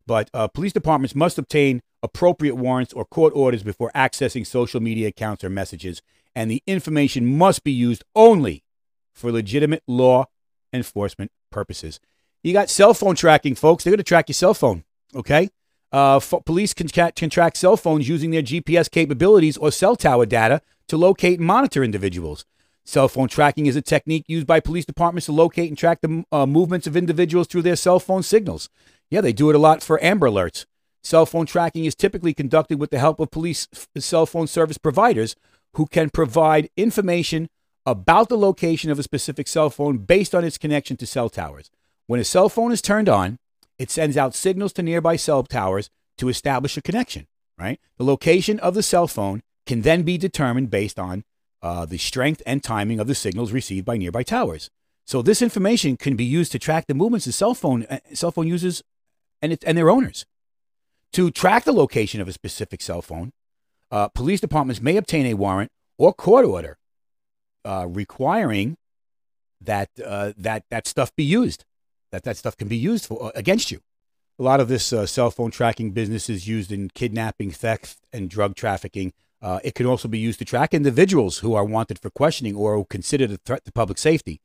But 0.06 0.30
uh, 0.32 0.48
police 0.48 0.72
departments 0.72 1.14
must 1.14 1.38
obtain 1.38 1.82
appropriate 2.02 2.54
warrants 2.54 2.94
or 2.94 3.04
court 3.04 3.32
orders 3.36 3.62
before 3.62 3.90
accessing 3.94 4.46
social 4.46 4.80
media 4.80 5.08
accounts 5.08 5.44
or 5.44 5.50
messages, 5.50 6.00
and 6.34 6.50
the 6.50 6.62
information 6.66 7.26
must 7.26 7.62
be 7.62 7.72
used 7.72 8.04
only 8.16 8.64
for 9.12 9.30
legitimate 9.30 9.82
law 9.86 10.24
enforcement 10.72 11.30
purposes. 11.50 12.00
You 12.42 12.54
got 12.54 12.70
cell 12.70 12.94
phone 12.94 13.16
tracking, 13.16 13.54
folks. 13.54 13.84
They're 13.84 13.90
going 13.90 13.98
to 13.98 14.04
track 14.04 14.28
your 14.28 14.34
cell 14.34 14.54
phone, 14.54 14.84
okay? 15.14 15.50
Uh, 15.92 16.16
f- 16.16 16.34
police 16.44 16.72
can, 16.72 16.88
ca- 16.88 17.10
can 17.10 17.30
track 17.30 17.56
cell 17.56 17.76
phones 17.76 18.08
using 18.08 18.30
their 18.30 18.42
GPS 18.42 18.90
capabilities 18.90 19.56
or 19.56 19.70
cell 19.70 19.96
tower 19.96 20.26
data 20.26 20.60
to 20.88 20.96
locate 20.96 21.38
and 21.38 21.46
monitor 21.46 21.82
individuals. 21.82 22.44
Cell 22.84 23.08
phone 23.08 23.28
tracking 23.28 23.66
is 23.66 23.76
a 23.76 23.82
technique 23.82 24.24
used 24.26 24.46
by 24.46 24.60
police 24.60 24.84
departments 24.84 25.26
to 25.26 25.32
locate 25.32 25.68
and 25.68 25.78
track 25.78 26.00
the 26.00 26.24
uh, 26.32 26.46
movements 26.46 26.86
of 26.86 26.96
individuals 26.96 27.46
through 27.46 27.62
their 27.62 27.76
cell 27.76 28.00
phone 28.00 28.22
signals. 28.22 28.68
Yeah, 29.10 29.20
they 29.20 29.32
do 29.32 29.50
it 29.50 29.56
a 29.56 29.60
lot 29.60 29.82
for 29.82 30.02
Amber 30.02 30.28
Alerts. 30.28 30.66
Cell 31.02 31.26
phone 31.26 31.46
tracking 31.46 31.84
is 31.84 31.94
typically 31.94 32.34
conducted 32.34 32.78
with 32.78 32.90
the 32.90 32.98
help 32.98 33.20
of 33.20 33.30
police 33.30 33.68
f- 33.72 33.88
cell 33.98 34.26
phone 34.26 34.46
service 34.46 34.78
providers 34.78 35.34
who 35.74 35.86
can 35.86 36.10
provide 36.10 36.68
information 36.76 37.48
about 37.86 38.28
the 38.28 38.36
location 38.36 38.90
of 38.90 38.98
a 38.98 39.02
specific 39.02 39.48
cell 39.48 39.70
phone 39.70 39.98
based 39.98 40.34
on 40.34 40.44
its 40.44 40.58
connection 40.58 40.96
to 40.96 41.06
cell 41.06 41.28
towers. 41.28 41.70
When 42.06 42.20
a 42.20 42.24
cell 42.24 42.48
phone 42.48 42.72
is 42.72 42.82
turned 42.82 43.08
on, 43.08 43.38
it 43.80 43.90
sends 43.90 44.18
out 44.18 44.34
signals 44.34 44.74
to 44.74 44.82
nearby 44.82 45.16
cell 45.16 45.42
towers 45.42 45.88
to 46.18 46.28
establish 46.28 46.76
a 46.76 46.82
connection, 46.82 47.26
right? 47.58 47.80
The 47.96 48.04
location 48.04 48.60
of 48.60 48.74
the 48.74 48.82
cell 48.82 49.08
phone 49.08 49.40
can 49.64 49.80
then 49.80 50.02
be 50.02 50.18
determined 50.18 50.68
based 50.68 50.98
on 50.98 51.24
uh, 51.62 51.86
the 51.86 51.96
strength 51.96 52.42
and 52.44 52.62
timing 52.62 53.00
of 53.00 53.06
the 53.06 53.14
signals 53.14 53.52
received 53.52 53.86
by 53.86 53.96
nearby 53.96 54.22
towers. 54.22 54.68
So 55.06 55.22
this 55.22 55.40
information 55.40 55.96
can 55.96 56.14
be 56.14 56.24
used 56.24 56.52
to 56.52 56.58
track 56.58 56.88
the 56.88 56.94
movements 56.94 57.26
of 57.26 57.34
cell 57.34 57.54
phone 57.54 57.84
uh, 57.84 58.00
cell 58.12 58.30
phone 58.30 58.46
users 58.46 58.82
and 59.40 59.50
it, 59.54 59.64
and 59.66 59.78
their 59.78 59.88
owners. 59.88 60.26
To 61.14 61.30
track 61.30 61.64
the 61.64 61.72
location 61.72 62.20
of 62.20 62.28
a 62.28 62.34
specific 62.34 62.82
cell 62.82 63.00
phone, 63.00 63.32
uh, 63.90 64.08
police 64.08 64.42
departments 64.42 64.82
may 64.82 64.98
obtain 64.98 65.24
a 65.24 65.34
warrant 65.34 65.72
or 65.96 66.12
court 66.12 66.44
order 66.44 66.76
uh, 67.64 67.86
requiring 67.88 68.76
that 69.58 69.88
uh, 70.04 70.32
that 70.36 70.64
that 70.68 70.86
stuff 70.86 71.16
be 71.16 71.24
used, 71.24 71.64
that 72.10 72.24
that 72.24 72.36
stuff 72.36 72.56
can 72.56 72.68
be 72.68 72.76
used 72.76 73.06
for 73.06 73.26
uh, 73.26 73.30
against 73.34 73.70
you. 73.70 73.80
A 74.38 74.42
lot 74.42 74.60
of 74.60 74.68
this 74.68 74.92
uh, 74.92 75.06
cell 75.06 75.30
phone 75.30 75.50
tracking 75.50 75.90
business 75.90 76.30
is 76.30 76.48
used 76.48 76.72
in 76.72 76.88
kidnapping, 76.88 77.50
theft, 77.50 77.98
and 78.12 78.30
drug 78.30 78.54
trafficking. 78.54 79.12
Uh, 79.42 79.60
it 79.64 79.74
can 79.74 79.86
also 79.86 80.08
be 80.08 80.18
used 80.18 80.38
to 80.38 80.44
track 80.44 80.72
individuals 80.74 81.38
who 81.38 81.54
are 81.54 81.64
wanted 81.64 81.98
for 81.98 82.10
questioning 82.10 82.54
or 82.56 82.84
considered 82.84 83.30
a 83.30 83.36
threat 83.38 83.64
to 83.64 83.72
public 83.72 83.98
safety. 83.98 84.40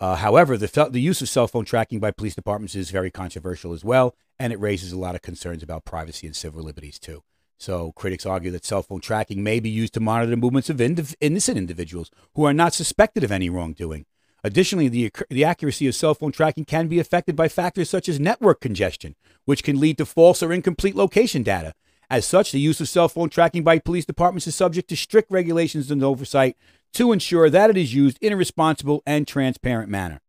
Uh, 0.00 0.16
however, 0.16 0.56
the, 0.56 0.88
the 0.90 1.00
use 1.00 1.20
of 1.20 1.28
cell 1.28 1.48
phone 1.48 1.64
tracking 1.64 1.98
by 1.98 2.10
police 2.10 2.34
departments 2.34 2.74
is 2.74 2.90
very 2.90 3.10
controversial 3.10 3.72
as 3.72 3.84
well, 3.84 4.14
and 4.38 4.52
it 4.52 4.60
raises 4.60 4.92
a 4.92 4.98
lot 4.98 5.14
of 5.14 5.22
concerns 5.22 5.62
about 5.62 5.84
privacy 5.84 6.26
and 6.26 6.36
civil 6.36 6.62
liberties 6.62 6.98
too. 6.98 7.22
So, 7.58 7.90
critics 7.92 8.24
argue 8.24 8.52
that 8.52 8.64
cell 8.64 8.84
phone 8.84 9.00
tracking 9.00 9.42
may 9.42 9.58
be 9.58 9.68
used 9.68 9.94
to 9.94 10.00
monitor 10.00 10.30
the 10.30 10.36
movements 10.36 10.70
of 10.70 10.80
innocent 10.80 11.58
individuals 11.58 12.10
who 12.34 12.44
are 12.44 12.54
not 12.54 12.72
suspected 12.72 13.24
of 13.24 13.32
any 13.32 13.50
wrongdoing. 13.50 14.06
Additionally, 14.44 14.88
the, 14.88 15.10
the 15.30 15.44
accuracy 15.44 15.86
of 15.86 15.94
cell 15.94 16.14
phone 16.14 16.32
tracking 16.32 16.64
can 16.64 16.86
be 16.86 17.00
affected 17.00 17.34
by 17.34 17.48
factors 17.48 17.90
such 17.90 18.08
as 18.08 18.20
network 18.20 18.60
congestion, 18.60 19.16
which 19.44 19.64
can 19.64 19.80
lead 19.80 19.98
to 19.98 20.06
false 20.06 20.42
or 20.42 20.52
incomplete 20.52 20.94
location 20.94 21.42
data. 21.42 21.74
As 22.10 22.24
such, 22.24 22.52
the 22.52 22.60
use 22.60 22.80
of 22.80 22.88
cell 22.88 23.08
phone 23.08 23.28
tracking 23.28 23.64
by 23.64 23.78
police 23.78 24.06
departments 24.06 24.46
is 24.46 24.54
subject 24.54 24.88
to 24.88 24.96
strict 24.96 25.30
regulations 25.30 25.90
and 25.90 26.02
oversight 26.02 26.56
to 26.94 27.12
ensure 27.12 27.50
that 27.50 27.68
it 27.68 27.76
is 27.76 27.94
used 27.94 28.18
in 28.22 28.32
a 28.32 28.36
responsible 28.36 29.02
and 29.04 29.26
transparent 29.26 29.90
manner. 29.90 30.20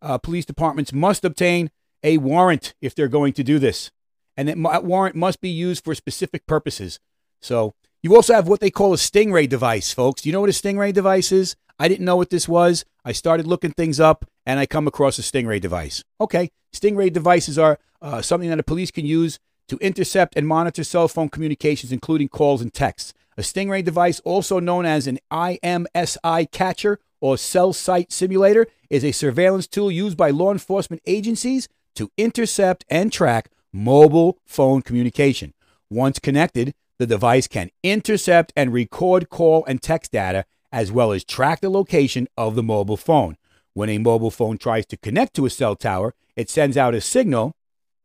Uh, 0.00 0.18
police 0.18 0.44
departments 0.44 0.92
must 0.92 1.24
obtain 1.24 1.70
a 2.04 2.18
warrant 2.18 2.74
if 2.80 2.94
they're 2.94 3.08
going 3.08 3.32
to 3.32 3.42
do 3.42 3.58
this, 3.58 3.90
and 4.36 4.48
that 4.48 4.84
warrant 4.84 5.16
must 5.16 5.40
be 5.40 5.48
used 5.48 5.82
for 5.84 5.94
specific 5.94 6.46
purposes. 6.46 7.00
So, 7.40 7.74
you 8.02 8.14
also 8.16 8.34
have 8.34 8.48
what 8.48 8.60
they 8.60 8.70
call 8.70 8.92
a 8.92 8.96
Stingray 8.96 9.48
device, 9.48 9.92
folks. 9.92 10.22
Do 10.22 10.28
you 10.28 10.32
know 10.32 10.40
what 10.40 10.50
a 10.50 10.52
Stingray 10.52 10.92
device 10.92 11.30
is? 11.30 11.54
I 11.78 11.88
didn't 11.88 12.04
know 12.04 12.16
what 12.16 12.30
this 12.30 12.48
was. 12.48 12.84
I 13.04 13.12
started 13.12 13.46
looking 13.46 13.72
things 13.72 13.98
up, 13.98 14.24
and 14.46 14.60
I 14.60 14.66
come 14.66 14.86
across 14.86 15.18
a 15.18 15.22
Stingray 15.22 15.60
device. 15.60 16.04
Okay, 16.20 16.50
Stingray 16.74 17.12
devices 17.12 17.58
are 17.58 17.78
uh, 18.00 18.22
something 18.22 18.50
that 18.50 18.56
the 18.56 18.62
police 18.62 18.90
can 18.90 19.06
use 19.06 19.38
to 19.68 19.78
intercept 19.78 20.36
and 20.36 20.46
monitor 20.46 20.84
cell 20.84 21.08
phone 21.08 21.28
communications, 21.28 21.92
including 21.92 22.28
calls 22.28 22.60
and 22.60 22.72
texts. 22.72 23.12
A 23.36 23.42
Stingray 23.42 23.84
device, 23.84 24.20
also 24.20 24.60
known 24.60 24.84
as 24.84 25.06
an 25.06 25.18
IMSI 25.32 26.50
catcher 26.50 26.98
or 27.20 27.38
cell 27.38 27.72
site 27.72 28.12
simulator, 28.12 28.66
is 28.90 29.04
a 29.04 29.12
surveillance 29.12 29.66
tool 29.66 29.90
used 29.90 30.16
by 30.16 30.30
law 30.30 30.52
enforcement 30.52 31.02
agencies 31.06 31.68
to 31.94 32.10
intercept 32.18 32.84
and 32.90 33.12
track 33.12 33.50
mobile 33.72 34.38
phone 34.44 34.82
communication. 34.82 35.54
Once 35.88 36.18
connected, 36.18 36.74
the 36.98 37.06
device 37.06 37.48
can 37.48 37.70
intercept 37.82 38.52
and 38.54 38.72
record 38.72 39.28
call 39.28 39.64
and 39.66 39.82
text 39.82 40.12
data 40.12 40.44
as 40.72 40.90
well 40.90 41.12
as 41.12 41.22
track 41.24 41.60
the 41.60 41.70
location 41.70 42.26
of 42.36 42.54
the 42.54 42.62
mobile 42.62 42.96
phone. 42.96 43.36
When 43.74 43.88
a 43.88 43.98
mobile 43.98 44.30
phone 44.30 44.58
tries 44.58 44.86
to 44.86 44.96
connect 44.96 45.34
to 45.34 45.46
a 45.46 45.50
cell 45.50 45.76
tower, 45.76 46.14
it 46.36 46.50
sends 46.50 46.76
out 46.76 46.94
a 46.94 47.00
signal, 47.00 47.54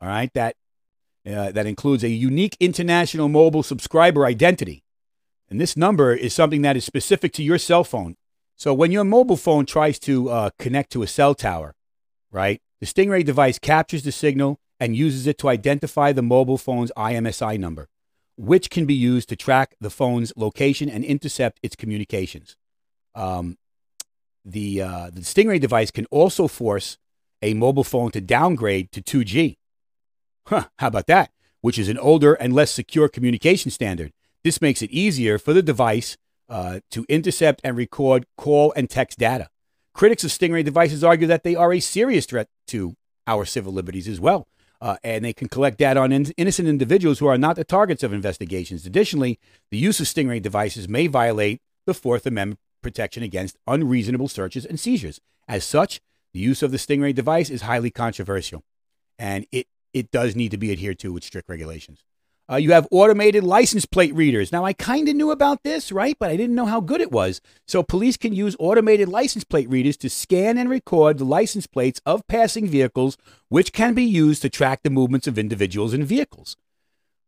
all 0.02 0.10
right, 0.10 0.32
that 0.34 0.56
uh, 1.26 1.52
that 1.52 1.66
includes 1.66 2.04
a 2.04 2.10
unique 2.10 2.56
international 2.60 3.28
mobile 3.28 3.64
subscriber 3.64 4.26
identity. 4.26 4.84
And 5.50 5.60
this 5.60 5.76
number 5.76 6.14
is 6.14 6.34
something 6.34 6.62
that 6.62 6.78
is 6.78 6.86
specific 6.86 7.34
to 7.34 7.44
your 7.44 7.58
cell 7.58 7.84
phone. 7.84 8.16
So 8.56 8.74
when 8.74 8.92
your 8.92 9.04
mobile 9.04 9.38
phone 9.38 9.66
tries 9.66 10.00
to 10.00 10.30
uh, 10.30 10.50
connect 10.58 10.92
to 10.94 11.04
a 11.04 11.08
cell 11.08 11.36
tower, 11.36 11.76
right, 12.32 12.62
the 12.80 12.86
Stingray 12.86 13.26
device 13.26 13.60
captures 13.60 14.04
the 14.04 14.12
signal 14.12 14.60
and 14.80 14.96
uses 14.96 15.28
it 15.28 15.38
to 15.40 15.50
identify 15.50 16.12
the 16.12 16.22
mobile 16.22 16.58
phone's 16.58 16.92
IMSI 16.96 17.60
number, 17.60 17.88
which 18.38 18.70
can 18.70 18.86
be 18.86 18.94
used 18.94 19.30
to 19.30 19.36
track 19.36 19.76
the 19.82 19.90
phone's 19.90 20.32
location 20.38 20.90
and 20.90 21.04
intercept 21.04 21.60
its 21.64 21.76
communications. 21.76 22.56
Um, 23.16 23.58
the, 24.46 24.82
uh, 24.82 25.10
the 25.12 25.22
Stingray 25.22 25.60
device 25.60 25.92
can 25.92 26.06
also 26.06 26.48
force 26.48 26.98
a 27.42 27.54
mobile 27.54 27.84
phone 27.84 28.12
to 28.12 28.22
downgrade 28.22 28.92
to 28.92 29.02
2G. 29.02 29.58
Huh, 30.48 30.66
how 30.78 30.88
about 30.88 31.08
that? 31.08 31.32
Which 31.62 31.78
is 31.78 31.90
an 31.90 31.98
older 31.98 32.36
and 32.36 32.54
less 32.54 32.72
secure 32.72 33.10
communication 33.10 33.72
standard. 33.72 34.14
This 34.44 34.62
makes 34.62 34.82
it 34.82 34.92
easier 34.92 35.38
for 35.38 35.54
the 35.54 35.64
device 35.64 36.16
uh, 36.50 36.80
to 36.92 37.06
intercept 37.10 37.60
and 37.64 37.76
record 37.76 38.26
call 38.38 38.72
and 38.76 38.90
text 38.90 39.20
data. 39.20 39.50
Critics 39.94 40.24
of 40.24 40.30
Stingray 40.30 40.64
devices 40.64 41.04
argue 41.04 41.28
that 41.28 41.44
they 41.44 41.56
are 41.56 41.74
a 41.74 41.80
serious 41.80 42.26
threat 42.26 42.48
to 42.68 42.96
our 43.26 43.46
civil 43.46 43.74
liberties 43.74 44.08
as 44.08 44.20
well, 44.20 44.48
uh, 44.82 44.98
and 45.04 45.26
they 45.26 45.34
can 45.34 45.48
collect 45.48 45.78
data 45.78 46.00
on 46.00 46.12
in- 46.12 46.34
innocent 46.38 46.68
individuals 46.68 47.20
who 47.20 47.28
are 47.28 47.38
not 47.38 47.56
the 47.56 47.64
targets 47.64 48.04
of 48.04 48.14
investigations. 48.14 48.86
Additionally, 48.86 49.40
the 49.72 49.78
use 49.78 50.00
of 50.00 50.06
Stingray 50.06 50.42
devices 50.42 50.88
may 50.88 51.08
violate 51.08 51.62
the 51.86 51.94
Fourth 51.94 52.26
Amendment 52.26 52.60
protection 52.82 53.24
against 53.24 53.58
unreasonable 53.66 54.28
searches 54.28 54.66
and 54.66 54.80
seizures. 54.80 55.20
As 55.48 55.64
such, 55.64 56.00
the 56.34 56.40
use 56.40 56.62
of 56.62 56.72
the 56.72 56.78
Stingray 56.78 57.16
device 57.16 57.50
is 57.50 57.64
highly 57.64 57.90
controversial, 57.90 58.64
and 59.18 59.46
it, 59.52 59.68
it 59.94 60.12
does 60.12 60.36
need 60.36 60.52
to 60.52 60.58
be 60.58 60.72
adhered 60.72 61.00
to 61.00 61.14
with 61.14 61.24
strict 61.24 61.50
regulations. 61.50 62.04
Uh, 62.50 62.56
you 62.56 62.72
have 62.72 62.88
automated 62.92 63.44
license 63.44 63.86
plate 63.86 64.16
readers. 64.16 64.54
Now, 64.54 64.64
I 64.64 64.72
kind 64.72 65.10
of 65.10 65.16
knew 65.16 65.32
about 65.32 65.64
this, 65.64 65.92
right? 65.92 66.16
But 66.18 66.32
I 66.32 66.38
didn't 66.38 66.56
know 66.56 66.66
how 66.66 66.80
good 66.80 67.02
it 67.02 67.12
was. 67.12 67.42
So, 67.68 67.84
police 67.84 68.16
can 68.16 68.34
use 68.34 68.56
automated 68.58 69.10
license 69.10 69.44
plate 69.44 69.70
readers 69.70 69.98
to 69.98 70.10
scan 70.10 70.58
and 70.58 70.70
record 70.70 71.18
the 71.18 71.26
license 71.26 71.68
plates 71.68 72.00
of 72.06 72.26
passing 72.28 72.68
vehicles, 72.68 73.18
which 73.50 73.74
can 73.74 73.94
be 73.94 74.04
used 74.04 74.42
to 74.44 74.50
track 74.50 74.82
the 74.84 74.90
movements 74.90 75.28
of 75.28 75.38
individuals 75.38 75.94
and 75.94 76.06
vehicles. 76.06 76.56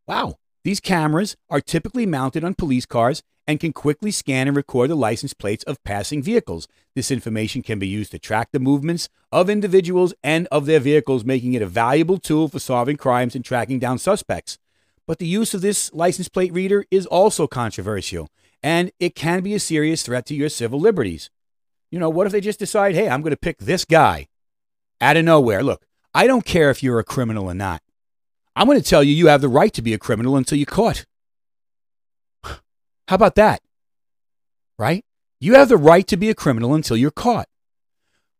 Wow. 0.08 0.38
These 0.64 0.80
cameras 0.80 1.36
are 1.50 1.62
typically 1.62 2.06
mounted 2.06 2.44
on 2.44 2.54
police 2.54 2.86
cars 2.86 3.22
and 3.46 3.60
can 3.60 3.74
quickly 3.74 4.12
scan 4.12 4.48
and 4.48 4.56
record 4.56 4.90
the 4.90 4.96
license 4.96 5.34
plates 5.34 5.64
of 5.64 5.84
passing 5.84 6.22
vehicles. 6.22 6.68
This 6.96 7.12
information 7.12 7.62
can 7.62 7.80
be 7.80 7.88
used 7.88 8.12
to 8.12 8.20
track 8.20 8.50
the 8.52 8.60
movements 8.60 9.10
of 9.32 9.50
individuals 9.50 10.14
and 10.24 10.48
of 10.52 10.66
their 10.66 10.80
vehicles, 10.80 11.26
making 11.26 11.54
it 11.54 11.62
a 11.62 11.68
valuable 11.68 12.20
tool 12.20 12.48
for 12.48 12.60
solving 12.60 12.96
crimes 12.96 13.36
and 13.36 13.44
tracking 13.44 13.80
down 13.80 13.98
suspects. 13.98 14.58
But 15.10 15.18
the 15.18 15.25
use 15.25 15.56
of 15.56 15.62
this 15.62 15.92
license 15.92 16.30
plate 16.30 16.54
reader 16.54 16.86
is 16.92 17.08
also 17.08 17.48
controversial, 17.48 18.30
and 18.62 18.92
it 19.00 19.16
can 19.16 19.42
be 19.42 19.56
a 19.56 19.60
serious 19.60 20.04
threat 20.04 20.28
to 20.28 20.36
your 20.36 20.50
civil 20.50 20.80
liberties. 20.80 21.32
You 21.89 21.98
know, 21.98 22.12
what 22.12 22.28
if 22.28 22.32
they 22.32 22.42
just 22.42 22.60
decide, 22.60 22.94
hey, 22.94 23.10
I'm 23.10 23.24
going 23.24 23.32
to 23.32 23.36
pick 23.36 23.58
this 23.58 23.86
guy 23.86 24.28
out 25.01 25.18
of 25.18 25.25
nowhere? 25.25 25.63
Look, 25.63 25.88
I 26.13 26.28
don't 26.28 26.46
care 26.46 26.70
if 26.70 26.84
you're 26.84 27.00
a 27.00 27.04
criminal 27.04 27.46
or 27.46 27.56
not. 27.56 27.82
I'm 28.56 28.68
going 28.68 28.80
to 28.80 28.88
tell 28.88 29.04
you 29.04 29.12
you 29.12 29.30
have 29.30 29.42
the 29.42 29.50
right 29.50 29.74
to 29.74 29.82
be 29.82 29.96
a 29.96 29.98
criminal 29.98 30.38
until 30.38 30.60
you're 30.60 30.68
caught. 30.68 31.08
How 32.44 33.16
about 33.16 33.34
that? 33.34 33.63
Right? 34.78 35.04
You 35.39 35.56
have 35.56 35.70
the 35.70 35.78
right 35.78 36.06
to 36.06 36.18
be 36.18 36.30
a 36.30 36.36
criminal 36.36 36.75
until 36.75 36.98
you're 36.98 37.10
caught. 37.10 37.50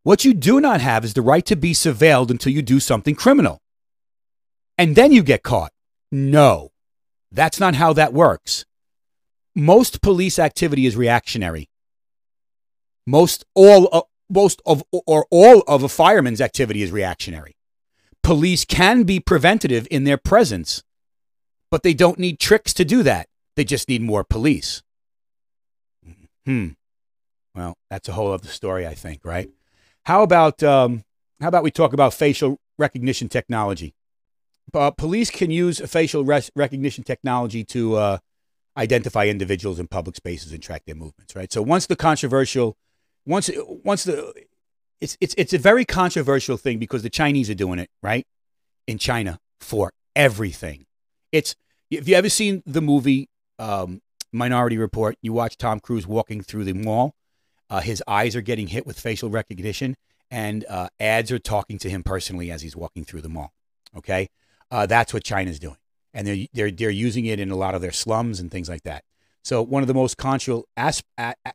What 0.03 0.23
you 0.23 0.36
do 0.36 0.62
not 0.62 0.82
have 0.82 1.03
is 1.03 1.15
the 1.15 1.23
right 1.23 1.47
to 1.47 1.55
be 1.55 1.73
surveilled 1.73 2.29
until 2.29 2.53
you 2.53 2.62
do 2.62 2.79
something 2.79 3.15
criminal. 3.15 3.60
And 4.77 4.95
then 4.95 5.12
you 5.12 5.23
get 5.23 5.41
caught. 5.41 5.71
No, 6.12 6.72
that's 7.32 7.60
not 7.60 7.76
how 7.76 7.93
that 7.93 8.13
works. 8.13 8.65
Most 9.56 10.02
police 10.02 10.39
activity 10.39 10.86
is 10.86 10.95
reactionary. 10.95 11.69
Most 13.06 13.45
all 13.56 14.10
most 14.30 14.62
of 14.65 14.84
or 14.91 15.26
all 15.32 15.63
of 15.67 15.84
a 15.84 15.89
fireman's 15.89 16.41
activity 16.41 16.82
is 16.82 16.91
reactionary. 16.91 17.56
Police 18.22 18.65
can 18.65 19.04
be 19.04 19.19
preventative 19.19 19.88
in 19.89 20.04
their 20.04 20.17
presence, 20.17 20.84
but 21.72 21.84
they 21.84 21.93
don't 21.93 22.19
need 22.19 22.39
tricks 22.39 22.74
to 22.76 22.86
do 22.86 23.02
that. 23.04 23.28
They 23.56 23.63
just 23.63 23.89
need 23.89 24.02
more 24.02 24.24
police. 24.24 24.84
Hmm. 26.45 26.69
Well, 27.56 27.76
that's 27.89 28.08
a 28.08 28.13
whole 28.13 28.32
other 28.32 28.48
story, 28.48 28.86
I 28.88 28.93
think, 28.93 29.26
right? 29.26 29.50
How 30.06 30.24
about 30.24 30.62
um, 30.63 31.04
how 31.41 31.48
about 31.48 31.63
we 31.63 31.72
talk 31.72 31.93
about 31.93 32.13
facial 32.13 32.58
recognition 32.78 33.30
technology? 33.30 33.93
Uh, 34.75 34.91
police 34.91 35.29
can 35.32 35.51
use 35.51 35.79
facial 35.89 36.23
res- 36.23 36.51
recognition 36.55 37.03
technology 37.03 37.63
to 37.65 37.95
uh, 37.95 38.17
identify 38.77 39.25
individuals 39.27 39.79
in 39.79 39.88
public 39.88 40.15
spaces 40.15 40.51
and 40.51 40.62
track 40.62 40.84
their 40.86 40.95
movements. 40.95 41.36
Right. 41.36 41.51
So 41.51 41.62
once 41.62 41.88
the 41.88 41.95
controversial, 41.95 42.77
once 43.25 43.49
once 43.84 44.03
the 44.05 44.34
it's 45.01 45.17
it's 45.21 45.36
it's 45.38 45.53
a 45.53 45.58
very 45.58 45.86
controversial 45.86 46.58
thing 46.58 46.79
because 46.79 47.03
the 47.03 47.10
Chinese 47.10 47.49
are 47.49 47.55
doing 47.55 47.79
it 47.79 47.89
right 48.01 48.25
in 48.88 48.97
China 48.97 49.39
for 49.60 49.91
everything. 50.15 50.86
It's 51.32 51.55
if 51.89 52.08
you 52.08 52.15
ever 52.15 52.29
seen 52.29 52.63
the 52.65 52.82
movie 52.82 53.29
um, 53.58 54.01
Minority 54.32 54.77
Report, 54.77 55.15
you 55.21 55.34
watch 55.34 55.58
Tom 55.58 55.79
Cruise 55.79 56.08
walking 56.08 56.41
through 56.41 56.65
the 56.65 56.73
mall. 56.73 57.15
Uh, 57.69 57.82
his 57.82 58.03
eyes 58.08 58.36
are 58.36 58.41
getting 58.41 58.67
hit 58.67 58.86
with 58.86 58.99
facial 58.99 59.29
recognition, 59.29 59.95
and 60.32 60.65
uh, 60.69 60.89
ads 60.99 61.32
are 61.32 61.39
talking 61.39 61.77
to 61.79 61.89
him 61.89 62.03
personally 62.03 62.51
as 62.51 62.62
he's 62.62 62.75
walking 62.75 63.03
through 63.03 63.21
the 63.21 63.29
mall. 63.29 63.53
Okay, 63.95 64.29
uh, 64.71 64.86
that's 64.86 65.13
what 65.13 65.23
China's 65.23 65.60
doing, 65.60 65.77
and 66.13 66.27
they're 66.27 66.45
they're 66.53 66.71
they're 66.71 66.89
using 66.89 67.25
it 67.25 67.39
in 67.39 67.51
a 67.51 67.55
lot 67.55 67.75
of 67.75 67.82
their 67.82 67.91
slums 67.91 68.39
and 68.39 68.51
things 68.51 68.69
like 68.69 68.84
that. 68.84 69.03
So 69.43 69.62
one 69.62 69.82
of 69.82 69.88
the 69.88 69.93
most 69.93 70.17
controversial, 70.17 70.67
as, 70.75 71.01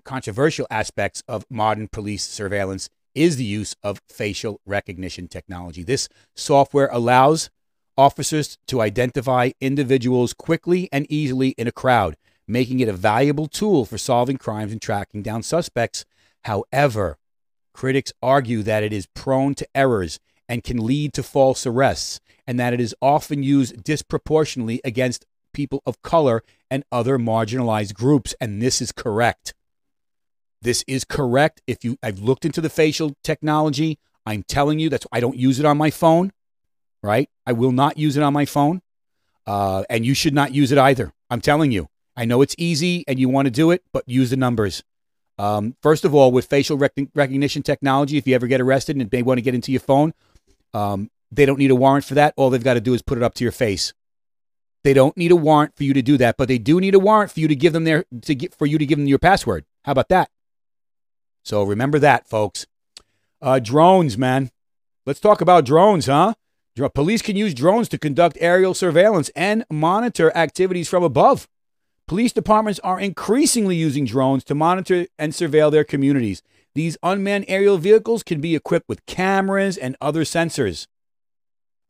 controversial 0.05 0.66
aspects 0.70 1.22
of 1.29 1.44
modern 1.50 1.88
police 1.88 2.24
surveillance 2.24 2.88
is 3.14 3.37
the 3.37 3.44
use 3.44 3.77
of 3.83 4.00
facial 4.09 4.61
recognition 4.66 5.29
technology. 5.29 5.83
This 5.83 6.09
software 6.35 6.88
allows 6.90 7.50
officers 7.96 8.59
to 8.66 8.81
identify 8.81 9.50
individuals 9.61 10.33
quickly 10.33 10.88
and 10.90 11.07
easily 11.09 11.50
in 11.50 11.68
a 11.68 11.72
crowd, 11.72 12.16
making 12.48 12.81
it 12.81 12.88
a 12.88 12.92
valuable 12.92 13.46
tool 13.46 13.85
for 13.85 13.98
solving 13.98 14.37
crimes 14.37 14.72
and 14.72 14.83
tracking 14.83 15.22
down 15.22 15.42
suspects. 15.42 16.05
However, 16.44 17.18
critics 17.72 18.12
argue 18.22 18.62
that 18.62 18.83
it 18.83 18.92
is 18.92 19.07
prone 19.14 19.55
to 19.55 19.68
errors 19.74 20.18
and 20.48 20.64
can 20.64 20.85
lead 20.85 21.12
to 21.14 21.22
false 21.22 21.66
arrests, 21.66 22.20
and 22.46 22.59
that 22.61 22.72
it 22.72 22.80
is 22.80 22.94
often 23.00 23.42
used 23.42 23.83
disproportionately 23.83 24.80
against 24.85 25.26
people 25.52 25.83
of 25.87 26.02
color 26.02 26.42
and 26.70 26.85
other 26.92 27.18
marginalized 27.18 27.94
groups. 27.94 28.35
And 28.40 28.61
this 28.61 28.83
is 28.83 28.92
correct. 28.92 29.54
This 30.61 30.85
is 30.87 31.04
correct. 31.04 31.62
If 31.66 31.85
you, 31.85 31.98
I've 32.02 32.18
looked 32.18 32.44
into 32.44 32.61
the 32.61 32.70
facial 32.70 33.16
technology. 33.22 33.98
I'm 34.26 34.42
telling 34.42 34.78
you 34.78 34.88
that's 34.88 35.07
I 35.12 35.20
don't 35.20 35.37
use 35.37 35.61
it 35.61 35.66
on 35.66 35.76
my 35.76 35.90
phone, 35.90 36.33
right? 37.02 37.28
I 37.46 37.52
will 37.52 37.72
not 37.72 37.98
use 37.98 38.16
it 38.16 38.22
on 38.22 38.33
my 38.33 38.46
phone, 38.46 38.80
uh, 39.46 39.85
and 39.90 40.07
you 40.07 40.14
should 40.14 40.33
not 40.33 40.54
use 40.54 40.72
it 40.72 40.78
either. 40.78 41.12
I'm 41.30 41.42
telling 41.42 41.70
you. 41.70 41.88
I 42.16 42.24
know 42.24 42.42
it's 42.42 42.54
easy 42.59 43.04
and 43.09 43.18
you 43.18 43.28
want 43.28 43.46
to 43.46 43.50
do 43.50 43.70
it, 43.72 43.83
but 43.92 44.09
use 44.09 44.30
the 44.30 44.37
numbers. 44.37 44.83
Um, 45.37 45.74
first 45.83 46.04
of 46.04 46.14
all, 46.14 46.30
with 46.30 46.46
facial 46.46 46.78
rec- 46.78 46.92
recognition 47.14 47.62
technology, 47.62 48.16
if 48.16 48.26
you 48.26 48.35
ever 48.35 48.46
get 48.46 48.61
arrested 48.61 48.96
and 48.96 49.11
they 49.11 49.22
want 49.22 49.38
to 49.38 49.42
get 49.42 49.54
into 49.54 49.72
your 49.72 49.80
phone, 49.80 50.14
um, 50.72 51.11
they 51.35 51.47
don't 51.47 51.59
need 51.59 51.70
a 51.70 51.75
warrant 51.77 52.05
for 52.05 52.14
that. 52.14 52.35
All 52.37 52.51
they've 52.51 52.62
got 52.62 52.75
to 52.75 52.81
do 52.81 52.94
is 52.94 53.03
put 53.03 53.18
it 53.18 53.25
up 53.25 53.35
to 53.35 53.44
your 53.44 53.53
face. 53.53 53.92
They 54.83 54.92
don't 54.92 55.16
need 55.16 55.33
a 55.33 55.37
warrant 55.37 55.75
for 55.77 55.85
you 55.85 55.94
to 55.94 56.03
do 56.03 56.16
that, 56.18 56.37
but 56.37 56.49
they 56.49 56.59
do 56.59 56.79
need 56.81 56.94
a 56.94 56.99
warrant 56.99 57.31
for 57.31 57.40
you 57.40 57.49
to 57.49 57.57
give 57.57 57.73
them 57.73 57.85
their 57.85 58.05
to 58.23 58.35
get 58.35 58.55
for 58.55 58.66
you 58.66 58.79
to 58.79 58.87
give 58.87 58.99
them 58.99 59.09
your 59.09 59.18
password. 59.18 59.64
How 59.85 59.92
about 59.92 60.09
that? 60.11 60.31
So 61.42 61.62
remember 61.62 61.99
that, 61.99 62.29
folks. 62.29 62.66
Uh, 63.40 63.59
drones, 63.59 64.16
man. 64.16 64.51
Let's 65.07 65.20
talk 65.20 65.40
about 65.40 65.66
drones, 65.66 66.07
huh? 66.07 66.35
Police 66.94 67.23
can 67.23 67.37
use 67.37 67.55
drones 67.55 67.88
to 67.90 67.99
conduct 67.99 68.37
aerial 68.40 68.75
surveillance 68.75 69.31
and 69.37 69.64
monitor 69.70 70.37
activities 70.37 70.88
from 70.88 71.05
above. 71.05 71.47
Police 72.09 72.33
departments 72.33 72.81
are 72.81 72.99
increasingly 72.99 73.77
using 73.77 74.05
drones 74.05 74.44
to 74.44 74.55
monitor 74.55 75.07
and 75.18 75.33
surveil 75.33 75.70
their 75.70 75.85
communities. 75.85 76.42
These 76.75 76.99
unmanned 77.03 77.44
aerial 77.47 77.79
vehicles 77.79 78.23
can 78.23 78.40
be 78.40 78.57
equipped 78.57 78.88
with 78.88 79.07
cameras 79.07 79.77
and 79.77 79.97
other 80.01 80.25
sensors, 80.25 80.87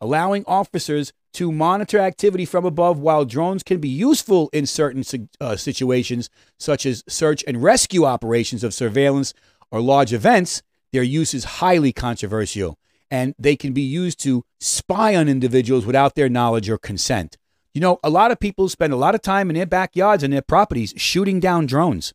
allowing 0.05 0.45
officers 0.47 1.15
to 1.33 1.51
monitor 1.51 1.99
activity 1.99 2.45
from 2.45 2.67
above 2.67 2.99
while 2.99 3.25
drones 3.25 3.63
can 3.63 3.79
be 3.81 3.89
useful 3.89 4.51
in 4.53 4.67
certain 4.67 5.03
uh, 5.41 5.57
situations, 5.57 6.29
such 6.59 6.85
as 6.85 7.03
search 7.09 7.43
and 7.47 7.63
rescue 7.63 8.05
operations 8.05 8.63
of 8.63 8.75
surveillance 8.75 9.33
or 9.71 9.81
large 9.81 10.13
events. 10.13 10.63
Their 10.93 11.03
use 11.03 11.33
is 11.33 11.45
highly 11.45 11.91
controversial, 11.91 12.79
and 13.11 13.35
they 13.39 13.57
can 13.57 13.73
be 13.73 13.81
used 13.81 14.21
to 14.21 14.45
spy 14.61 15.17
on 15.17 15.27
individuals 15.27 15.87
without 15.87 16.17
their 16.17 16.29
knowledge 16.29 16.69
or 16.69 16.77
consent. 16.77 17.39
You 17.73 17.81
know, 17.81 17.99
a 18.05 18.11
lot 18.11 18.31
of 18.31 18.39
people 18.39 18.69
spend 18.69 18.93
a 18.93 18.97
lot 18.97 19.15
of 19.15 19.23
time 19.23 19.49
in 19.49 19.57
their 19.57 19.65
backyards 19.67 20.23
and 20.23 20.35
their 20.35 20.43
properties 20.43 20.93
shooting 20.99 21.41
down 21.41 21.65
drones. 21.65 22.13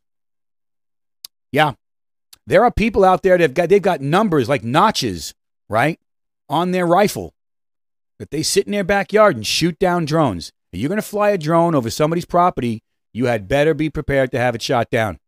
Yeah. 1.50 1.72
There 2.46 2.64
are 2.64 2.70
people 2.70 3.04
out 3.04 3.24
there 3.24 3.36
that've 3.36 3.52
got 3.52 3.68
they've 3.68 3.82
got 3.82 4.00
numbers 4.00 4.48
like 4.48 4.62
notches, 4.62 5.34
right? 5.68 5.98
On 6.48 6.70
their 6.70 6.86
rifle. 6.86 7.34
That 8.20 8.30
they 8.30 8.42
sit 8.42 8.66
in 8.66 8.72
their 8.72 8.84
backyard 8.84 9.34
and 9.36 9.46
shoot 9.46 9.78
down 9.78 10.04
drones. 10.04 10.52
If 10.74 10.78
you're 10.78 10.90
gonna 10.90 11.00
fly 11.00 11.30
a 11.30 11.38
drone 11.38 11.74
over 11.74 11.88
somebody's 11.88 12.26
property, 12.26 12.82
you 13.14 13.24
had 13.24 13.48
better 13.48 13.72
be 13.72 13.88
prepared 13.88 14.30
to 14.32 14.38
have 14.38 14.54
it 14.54 14.60
shot 14.60 14.90
down. 14.90 15.18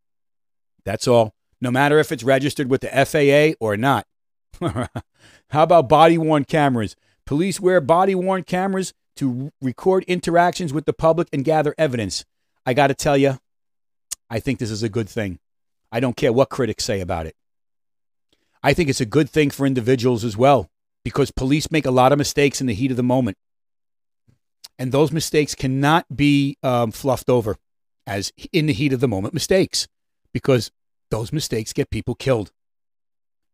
That's 0.85 1.07
all. 1.07 1.33
No 1.59 1.71
matter 1.71 1.97
if 1.97 2.11
it's 2.11 2.23
registered 2.23 2.69
with 2.69 2.81
the 2.81 2.89
FAA 2.89 3.55
or 3.59 3.77
not. 3.77 4.05
How 4.61 5.63
about 5.63 5.89
body 5.89 6.19
worn 6.19 6.45
cameras? 6.45 6.95
Police 7.25 7.59
wear 7.59 7.81
body 7.81 8.13
worn 8.13 8.43
cameras 8.43 8.93
to 9.15 9.51
record 9.59 10.03
interactions 10.03 10.71
with 10.71 10.85
the 10.85 10.93
public 10.93 11.29
and 11.33 11.43
gather 11.43 11.73
evidence. 11.79 12.25
I 12.63 12.75
got 12.75 12.87
to 12.87 12.93
tell 12.93 13.17
you, 13.17 13.39
I 14.29 14.39
think 14.39 14.59
this 14.59 14.69
is 14.69 14.83
a 14.83 14.87
good 14.89 15.09
thing. 15.09 15.39
I 15.91 15.99
don't 15.99 16.15
care 16.15 16.31
what 16.31 16.51
critics 16.51 16.85
say 16.85 17.01
about 17.01 17.25
it. 17.25 17.35
I 18.61 18.75
think 18.75 18.87
it's 18.87 19.01
a 19.01 19.05
good 19.07 19.31
thing 19.31 19.49
for 19.49 19.65
individuals 19.65 20.23
as 20.23 20.37
well 20.37 20.69
because 21.03 21.31
police 21.31 21.71
make 21.71 21.85
a 21.85 21.91
lot 21.91 22.11
of 22.11 22.17
mistakes 22.17 22.61
in 22.61 22.67
the 22.67 22.73
heat 22.73 22.91
of 22.91 22.97
the 22.97 23.03
moment. 23.03 23.37
And 24.79 24.91
those 24.91 25.11
mistakes 25.11 25.55
cannot 25.55 26.15
be 26.15 26.57
um, 26.63 26.91
fluffed 26.91 27.29
over 27.29 27.57
as 28.07 28.33
in 28.51 28.65
the 28.65 28.73
heat 28.73 28.93
of 28.93 28.99
the 28.99 29.07
moment 29.07 29.33
mistakes 29.33 29.87
because 30.33 30.71
those 31.11 31.31
mistakes 31.31 31.73
get 31.73 31.89
people 31.89 32.15
killed. 32.15 32.51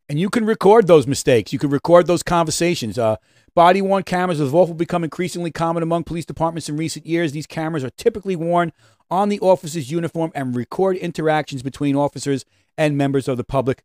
And 0.07 0.19
you 0.19 0.29
can 0.29 0.45
record 0.45 0.87
those 0.87 1.05
mistakes. 1.05 1.53
You 1.53 1.59
can 1.59 1.69
record 1.69 2.07
those 2.07 2.23
conversations. 2.23 2.97
Uh, 2.97 3.17
body 3.53 3.81
worn 3.81 4.03
cameras 4.03 4.39
have 4.39 4.55
also 4.55 4.73
become 4.73 5.03
increasingly 5.03 5.51
common 5.51 5.83
among 5.83 6.03
police 6.03 6.25
departments 6.25 6.67
in 6.67 6.77
recent 6.77 7.05
years. 7.05 7.31
These 7.31 7.45
cameras 7.45 7.83
are 7.83 7.91
typically 7.91 8.35
worn 8.35 8.71
on 9.11 9.29
the 9.29 9.39
officer's 9.39 9.91
uniform 9.91 10.31
and 10.33 10.55
record 10.55 10.97
interactions 10.97 11.61
between 11.61 11.95
officers 11.95 12.43
and 12.75 12.97
members 12.97 13.27
of 13.27 13.37
the 13.37 13.43
public. 13.43 13.83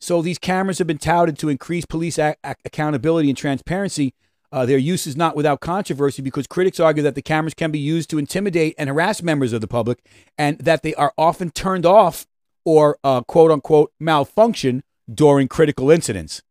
So 0.00 0.22
these 0.22 0.38
cameras 0.38 0.78
have 0.78 0.86
been 0.86 0.98
touted 0.98 1.38
to 1.38 1.48
increase 1.48 1.84
police 1.84 2.18
a- 2.18 2.36
a- 2.44 2.56
accountability 2.64 3.28
and 3.28 3.36
transparency. 3.36 4.14
Uh, 4.50 4.64
their 4.64 4.78
use 4.78 5.06
is 5.06 5.16
not 5.16 5.36
without 5.36 5.60
controversy 5.60 6.22
because 6.22 6.46
critics 6.46 6.80
argue 6.80 7.02
that 7.02 7.14
the 7.14 7.22
cameras 7.22 7.54
can 7.54 7.70
be 7.70 7.78
used 7.78 8.08
to 8.10 8.18
intimidate 8.18 8.74
and 8.78 8.88
harass 8.88 9.22
members 9.22 9.52
of 9.52 9.60
the 9.60 9.68
public 9.68 9.98
and 10.38 10.58
that 10.60 10.82
they 10.82 10.94
are 10.94 11.12
often 11.18 11.50
turned 11.50 11.84
off 11.84 12.26
or 12.64 12.98
uh, 13.04 13.20
quote 13.22 13.50
unquote 13.50 13.92
malfunction 14.00 14.82
during 15.12 15.48
critical 15.48 15.90
incidents. 15.90 16.42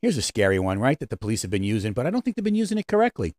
Here's 0.00 0.16
a 0.18 0.22
scary 0.22 0.58
one, 0.58 0.78
right? 0.78 0.98
That 0.98 1.10
the 1.10 1.16
police 1.16 1.42
have 1.42 1.50
been 1.50 1.64
using, 1.64 1.94
but 1.94 2.06
I 2.06 2.10
don't 2.10 2.22
think 2.24 2.36
they've 2.36 2.44
been 2.44 2.54
using 2.54 2.78
it 2.78 2.86
correctly. 2.86 3.34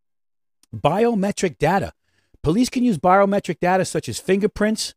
Biometric 0.75 1.57
data. 1.57 1.93
Police 2.41 2.69
can 2.69 2.83
use 2.83 2.97
biometric 2.97 3.59
data 3.59 3.85
such 3.85 4.09
as 4.09 4.19
fingerprints 4.19 4.95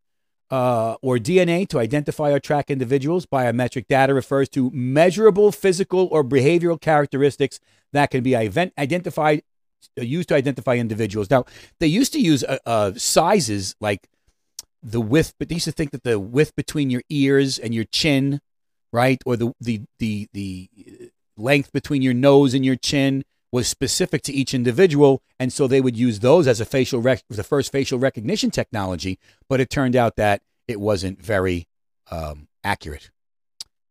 uh, 0.51 0.97
or 1.03 1.19
DNA 1.19 1.69
to 1.69 1.79
identify 1.79 2.31
or 2.31 2.41
track 2.41 2.71
individuals. 2.71 3.27
Biometric 3.27 3.87
data 3.89 4.15
refers 4.15 4.49
to 4.51 4.71
measurable 4.73 5.53
physical 5.53 6.09
or 6.11 6.25
behavioral 6.25 6.81
characteristics 6.81 7.61
that 7.93 8.11
can 8.11 8.23
be 8.23 8.35
event- 8.35 8.73
identified, 8.79 9.43
uh, 9.99 10.03
used 10.03 10.29
to 10.29 10.35
identify 10.35 10.77
individuals. 10.77 11.31
Now, 11.31 11.45
they 11.81 11.87
used 11.87 12.13
to 12.15 12.21
use 12.21 12.45
uh, 12.45 12.59
uh, 12.67 12.93
sizes 12.97 13.75
like 13.81 14.09
the 14.83 15.01
width, 15.01 15.35
but 15.39 15.49
they 15.49 15.57
used 15.57 15.65
to 15.67 15.73
think 15.73 15.91
that 15.91 16.05
the 16.05 16.19
width 16.19 16.55
between 16.57 16.91
your 16.91 17.03
ears 17.09 17.59
and 17.59 17.75
your 17.75 17.85
chin, 17.85 18.41
right, 18.93 19.21
or 19.27 19.37
the 19.37 19.53
the 19.61 19.83
the 19.99 20.29
the 20.33 20.71
length 21.37 21.73
between 21.73 22.03
your 22.03 22.15
nose 22.15 22.55
and 22.55 22.65
your 22.65 22.77
chin 22.77 23.25
was 23.51 23.67
specific 23.67 24.23
to 24.23 24.33
each 24.33 24.53
individual, 24.55 25.23
and 25.39 25.53
so 25.53 25.67
they 25.67 25.81
would 25.81 25.97
use 25.97 26.21
those 26.21 26.47
as 26.47 26.61
a 26.61 26.65
facial 26.65 27.01
rec- 27.01 27.25
the 27.29 27.45
first 27.45 27.73
facial 27.73 27.99
recognition 27.99 28.51
technology. 28.51 29.19
But 29.49 29.61
it 29.61 29.71
turned 29.71 29.97
out 29.97 30.17
that 30.17 30.43
it 30.67 30.81
wasn't 30.81 31.23
very 31.23 31.67
um, 32.11 32.49
accurate, 32.63 33.11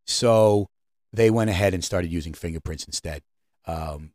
so 0.05 0.69
they 1.11 1.29
went 1.29 1.49
ahead 1.49 1.73
and 1.73 1.83
started 1.83 2.11
using 2.11 2.33
fingerprints 2.33 2.83
instead. 2.83 3.23
Um, 3.65 4.11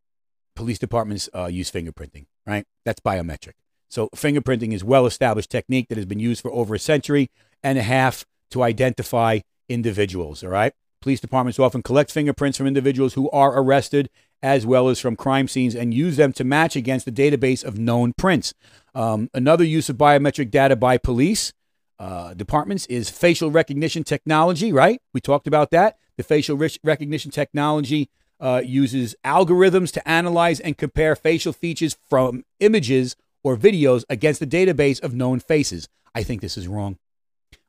police 0.55 0.79
departments 0.79 1.29
uh, 1.35 1.47
use 1.47 1.71
fingerprinting, 1.71 2.27
right? 2.47 2.65
That's 2.85 3.01
biometric. 3.01 3.55
So 3.89 4.09
fingerprinting 4.15 4.73
is 4.73 4.85
well 4.85 5.07
established 5.07 5.51
technique 5.51 5.89
that 5.89 5.99
has 5.99 6.07
been 6.07 6.21
used 6.21 6.41
for 6.41 6.51
over 6.53 6.75
a 6.75 6.79
century 6.79 7.31
and 7.63 7.79
a 7.79 7.83
half 7.83 8.25
to 8.51 8.63
identify 8.63 9.41
individuals, 9.69 10.43
all 10.43 10.51
right? 10.51 10.73
Police 11.01 11.21
departments 11.21 11.59
often 11.59 11.83
collect 11.83 12.11
fingerprints 12.13 12.57
from 12.57 12.67
individuals 12.67 13.15
who 13.15 13.29
are 13.31 13.59
arrested 13.59 14.09
as 14.43 14.67
well 14.67 14.89
as 14.89 14.99
from 14.99 15.15
crime 15.17 15.47
scenes 15.47 15.75
and 15.75 15.95
use 15.95 16.17
them 16.17 16.33
to 16.33 16.45
match 16.45 16.75
against 16.75 17.05
the 17.05 17.13
database 17.13 17.65
of 17.65 17.79
known 17.79 18.13
prints. 18.17 18.55
Um, 18.95 19.31
another 19.33 19.65
use 19.65 19.89
of 19.89 19.97
biometric 19.97 20.51
data 20.51 20.77
by 20.77 20.99
police 20.99 21.53
uh, 21.99 22.35
departments 22.35 22.87
is 22.87 23.09
facial 23.09 23.51
recognition 23.51 24.03
technology, 24.03 24.73
right? 24.73 25.01
We 25.15 25.21
talked 25.21 25.47
about 25.47 25.71
that. 25.71 25.97
The 26.17 26.25
facial 26.25 26.57
rec- 26.57 26.81
recognition 26.83 27.31
technology 27.31 28.11
uh, 28.41 28.61
uses 28.65 29.15
algorithms 29.25 29.93
to 29.93 30.09
analyze 30.09 30.59
and 30.59 30.77
compare 30.77 31.15
facial 31.15 31.53
features 31.53 31.97
from 32.11 32.45
images 32.59 33.15
or 33.45 33.57
videos 33.57 34.05
against 34.11 34.41
the 34.41 34.47
database 34.47 35.01
of 35.01 35.15
known 35.15 35.39
faces. 35.39 35.89
I 36.13 36.25
think 36.25 36.41
this 36.41 36.59
is 36.59 36.67
wrong. 36.67 36.99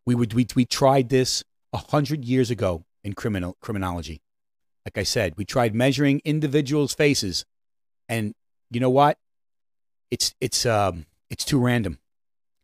We 0.05 0.15
would 0.15 0.33
we, 0.33 0.47
we 0.55 0.65
tried 0.65 1.09
this 1.09 1.43
a 1.71 1.77
hundred 1.77 2.25
years 2.25 2.49
ago 2.49 2.83
in 3.03 3.13
criminal 3.13 3.55
criminology. 3.61 4.22
Like 4.85 4.97
I 4.97 5.03
said, 5.03 5.35
we 5.37 5.45
tried 5.45 5.73
measuring 5.73 6.21
individuals' 6.25 6.93
faces, 6.93 7.45
and 8.09 8.33
you 8.69 8.79
know 8.79 8.89
what? 8.89 9.17
It's 10.11 10.33
it's 10.41 10.65
um 10.65 11.05
it's 11.29 11.45
too 11.45 11.59
random. 11.59 11.99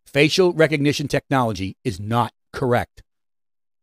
Facial 0.06 0.54
recognition 0.54 1.08
technology 1.08 1.78
is 1.84 2.00
not 2.00 2.34
correct. 2.52 3.04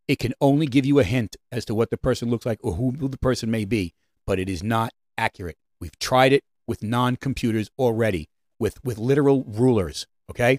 It 0.08 0.18
can 0.18 0.34
only 0.40 0.66
give 0.66 0.84
you 0.84 0.98
a 0.98 1.04
hint 1.04 1.36
as 1.50 1.64
to 1.66 1.74
what 1.74 1.90
the 1.90 1.96
person 1.96 2.30
looks 2.30 2.46
like 2.46 2.58
or 2.62 2.74
who 2.74 2.92
the 2.92 3.18
person 3.18 3.50
may 3.50 3.64
be, 3.64 3.94
but 4.26 4.38
it 4.38 4.48
is 4.48 4.62
not 4.62 4.92
accurate. 5.16 5.56
We've 5.80 5.98
tried 5.98 6.32
it 6.32 6.44
with 6.66 6.82
non-computers 6.82 7.70
already, 7.78 8.28
with 8.58 8.82
with 8.84 8.98
literal 8.98 9.44
rulers. 9.44 10.06
Okay, 10.30 10.58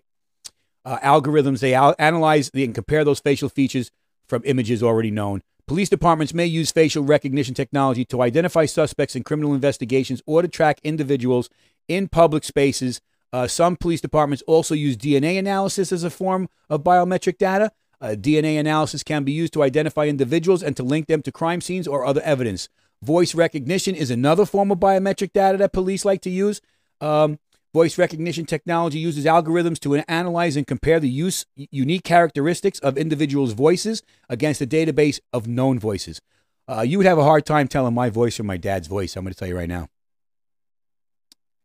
uh, 0.83 0.99
algorithms 0.99 1.59
they 1.59 1.73
al- 1.73 1.95
analyze 1.99 2.49
can 2.49 2.73
compare 2.73 3.03
those 3.03 3.19
facial 3.19 3.49
features 3.49 3.91
from 4.27 4.41
images 4.45 4.81
already 4.81 5.11
known. 5.11 5.41
Police 5.67 5.89
departments 5.89 6.34
may 6.34 6.45
use 6.45 6.71
facial 6.71 7.03
recognition 7.03 7.53
technology 7.53 8.06
to 8.06 8.21
identify 8.21 8.65
suspects 8.65 9.17
in 9.17 9.23
criminal 9.23 9.53
investigations 9.53 10.21
or 10.25 10.41
to 10.41 10.47
track 10.47 10.80
individuals 10.82 11.49
in 11.89 12.08
public 12.08 12.45
spaces. 12.45 13.01
Uh, 13.34 13.47
some 13.47 13.75
police 13.75 13.99
departments 13.99 14.41
also 14.47 14.73
use 14.73 14.95
DNA 14.95 15.38
analysis 15.38 15.91
as 15.91 16.06
a 16.06 16.10
form 16.10 16.47
of 16.69 16.84
biometric 16.84 17.38
data. 17.38 17.73
Uh, 17.99 18.15
DNA 18.17 18.58
analysis 18.58 19.03
can 19.03 19.25
be 19.25 19.34
used 19.34 19.51
to 19.51 19.62
identify 19.62 20.06
individuals 20.06 20.63
and 20.63 20.77
to 20.77 20.84
link 20.84 21.08
them 21.08 21.21
to 21.21 21.34
crime 21.34 21.60
scenes 21.60 21.86
or 21.86 22.06
other 22.06 22.21
evidence. 22.21 22.69
Voice 23.03 23.36
recognition 23.36 23.93
is 23.93 24.10
another 24.10 24.45
form 24.45 24.71
of 24.71 24.80
biometric 24.80 25.34
data 25.34 25.58
that 25.58 25.73
police 25.73 26.06
like 26.06 26.21
to 26.21 26.30
use. 26.30 26.62
Um, 27.01 27.39
voice 27.73 27.97
recognition 27.97 28.45
technology 28.45 28.99
uses 28.99 29.25
algorithms 29.25 29.80
to 29.80 29.95
analyze 30.08 30.56
and 30.56 30.65
compare 30.65 30.99
the 30.99 31.10
use, 31.10 31.45
unique 31.56 32.03
characteristics 32.03 32.80
of 32.80 32.97
individuals' 32.97 33.53
voices 33.53 34.01
against 34.30 34.62
a 34.62 34.67
database 34.67 35.19
of 35.34 35.47
known 35.47 35.80
voices. 35.80 36.21
Uh, 36.67 36.82
you 36.82 36.97
would 36.97 37.08
have 37.08 37.17
a 37.17 37.23
hard 37.23 37.45
time 37.45 37.67
telling 37.67 37.93
my 37.93 38.10
voice 38.10 38.36
from 38.38 38.45
my 38.45 38.58
dad's 38.58 38.88
voice. 38.88 39.15
I'm 39.15 39.23
going 39.23 39.34
to 39.34 39.39
tell 39.39 39.47
you 39.47 39.56
right 39.58 39.69
now. 39.69 39.88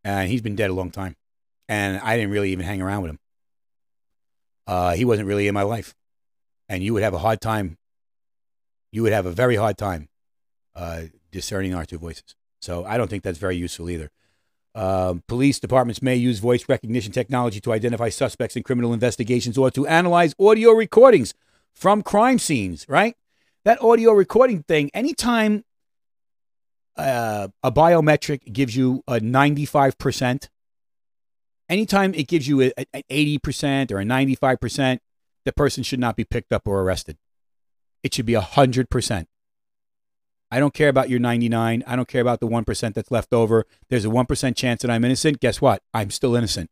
And 0.04 0.28
he's 0.28 0.42
been 0.42 0.56
dead 0.56 0.70
a 0.70 0.74
long 0.74 0.90
time. 0.90 1.16
And 1.68 1.98
I 2.00 2.16
didn't 2.16 2.32
really 2.32 2.52
even 2.52 2.66
hang 2.66 2.82
around 2.82 3.02
with 3.02 3.10
him. 3.10 3.18
Uh, 4.66 4.94
he 4.94 5.04
wasn't 5.04 5.28
really 5.28 5.48
in 5.48 5.54
my 5.54 5.62
life. 5.62 5.94
And 6.68 6.82
you 6.82 6.92
would 6.94 7.02
have 7.02 7.14
a 7.14 7.18
hard 7.18 7.40
time. 7.40 7.78
You 8.90 9.02
would 9.02 9.12
have 9.12 9.26
a 9.26 9.32
very 9.32 9.56
hard 9.56 9.78
time 9.78 10.08
uh, 10.74 11.04
discerning 11.30 11.74
our 11.74 11.84
two 11.84 11.98
voices. 11.98 12.34
So 12.60 12.84
I 12.84 12.96
don't 12.96 13.08
think 13.08 13.22
that's 13.22 13.38
very 13.38 13.56
useful 13.56 13.90
either. 13.90 14.10
Um, 14.74 15.22
police 15.28 15.60
departments 15.60 16.00
may 16.00 16.16
use 16.16 16.38
voice 16.38 16.66
recognition 16.68 17.12
technology 17.12 17.60
to 17.60 17.72
identify 17.72 18.08
suspects 18.08 18.56
in 18.56 18.62
criminal 18.62 18.94
investigations 18.94 19.58
or 19.58 19.70
to 19.70 19.86
analyze 19.86 20.34
audio 20.40 20.70
recordings 20.70 21.34
from 21.74 22.02
crime 22.02 22.38
scenes, 22.38 22.86
right? 22.88 23.14
That 23.64 23.82
audio 23.82 24.12
recording 24.12 24.62
thing, 24.62 24.90
anytime 24.94 25.64
uh, 26.96 27.48
a 27.62 27.70
biometric 27.70 28.50
gives 28.52 28.74
you 28.74 29.02
a 29.06 29.20
95%, 29.20 30.48
anytime 31.68 32.14
it 32.14 32.26
gives 32.26 32.48
you 32.48 32.62
an 32.62 32.72
80% 33.10 33.92
or 33.92 34.00
a 34.00 34.04
95%, 34.04 34.98
the 35.44 35.52
person 35.52 35.82
should 35.82 36.00
not 36.00 36.16
be 36.16 36.24
picked 36.24 36.52
up 36.52 36.66
or 36.66 36.80
arrested. 36.80 37.18
It 38.02 38.14
should 38.14 38.26
be 38.26 38.34
100%. 38.34 39.26
I 40.52 40.60
don't 40.60 40.74
care 40.74 40.90
about 40.90 41.08
your 41.08 41.18
99. 41.18 41.82
I 41.86 41.96
don't 41.96 42.06
care 42.06 42.20
about 42.20 42.40
the 42.40 42.46
1% 42.46 42.92
that's 42.92 43.10
left 43.10 43.32
over. 43.32 43.64
There's 43.88 44.04
a 44.04 44.08
1% 44.08 44.54
chance 44.54 44.82
that 44.82 44.90
I'm 44.90 45.02
innocent. 45.02 45.40
Guess 45.40 45.62
what? 45.62 45.82
I'm 45.94 46.10
still 46.10 46.36
innocent. 46.36 46.68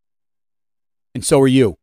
And 1.15 1.25
so 1.25 1.41
are 1.41 1.49
you. 1.49 1.79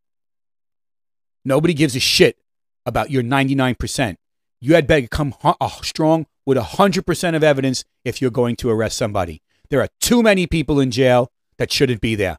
Nobody 1.44 1.74
gives 1.74 1.96
a 1.96 2.00
shit 2.00 2.38
about 2.86 3.10
your 3.10 3.24
99%. 3.24 4.16
You 4.62 4.76
had 4.76 4.86
better 4.86 5.08
come 5.08 5.34
uh, 5.44 5.70
strong 5.82 6.28
with 6.46 6.60
100% 6.60 7.36
of 7.36 7.44
evidence 7.44 7.84
if 8.06 8.22
you're 8.22 8.30
going 8.30 8.58
to 8.58 8.70
arrest 8.70 8.96
somebody. 8.96 9.42
There 9.72 9.82
are 9.82 9.90
too 10.00 10.22
many 10.22 10.46
people 10.46 10.80
in 10.80 10.92
jail 10.92 11.32
that 11.58 11.72
shouldn't 11.72 12.02
be 12.02 12.14
there. 12.14 12.38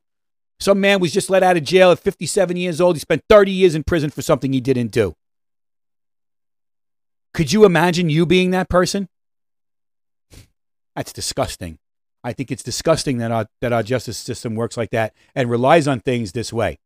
Some 0.61 0.81
man 0.81 1.01
was 1.01 1.13
just 1.13 1.31
let 1.31 1.43
out 1.43 1.57
of 1.57 1.65
jail 1.65 1.91
at 1.91 1.99
57 1.99 2.57
years 2.57 2.81
old. 2.81 2.95
He 2.95 3.01
spent 3.01 3.25
30 3.29 3.51
years 3.51 3.75
in 3.75 3.83
prison 3.83 4.11
for 4.11 4.23
something 4.23 4.53
he 4.53 4.61
didn't 4.61 4.93
do. 4.93 5.17
Could 7.35 7.53
you 7.53 7.65
imagine 7.65 8.09
you 8.09 8.25
being 8.25 8.53
that 8.53 8.69
person? 8.69 9.09
That's 10.99 11.13
disgusting. 11.13 11.79
I 12.25 12.33
think 12.33 12.51
it's 12.51 12.65
disgusting 12.65 13.19
that 13.19 13.31
our 13.31 13.47
that 13.61 13.73
our 13.73 13.85
justice 13.85 14.19
system 14.19 14.57
works 14.57 14.77
like 14.77 14.91
that 14.91 15.15
and 15.33 15.49
relies 15.49 15.87
on 15.87 16.01
things 16.01 16.33
this 16.33 16.53
way. 16.53 16.81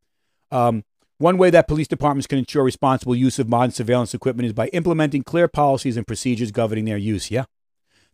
Um, 0.50 0.84
one 1.16 1.38
way 1.38 1.48
that 1.48 1.66
police 1.66 1.88
departments 1.88 2.26
can 2.26 2.38
ensure 2.38 2.62
responsible 2.62 3.16
use 3.16 3.38
of 3.38 3.48
modern 3.48 3.70
surveillance 3.70 4.12
equipment 4.12 4.48
is 4.48 4.52
by 4.52 4.68
implementing 4.68 5.22
clear 5.22 5.48
policies 5.48 5.96
and 5.96 6.06
procedures 6.06 6.50
governing 6.50 6.84
their 6.84 6.98
use. 6.98 7.30
Yeah. 7.30 7.44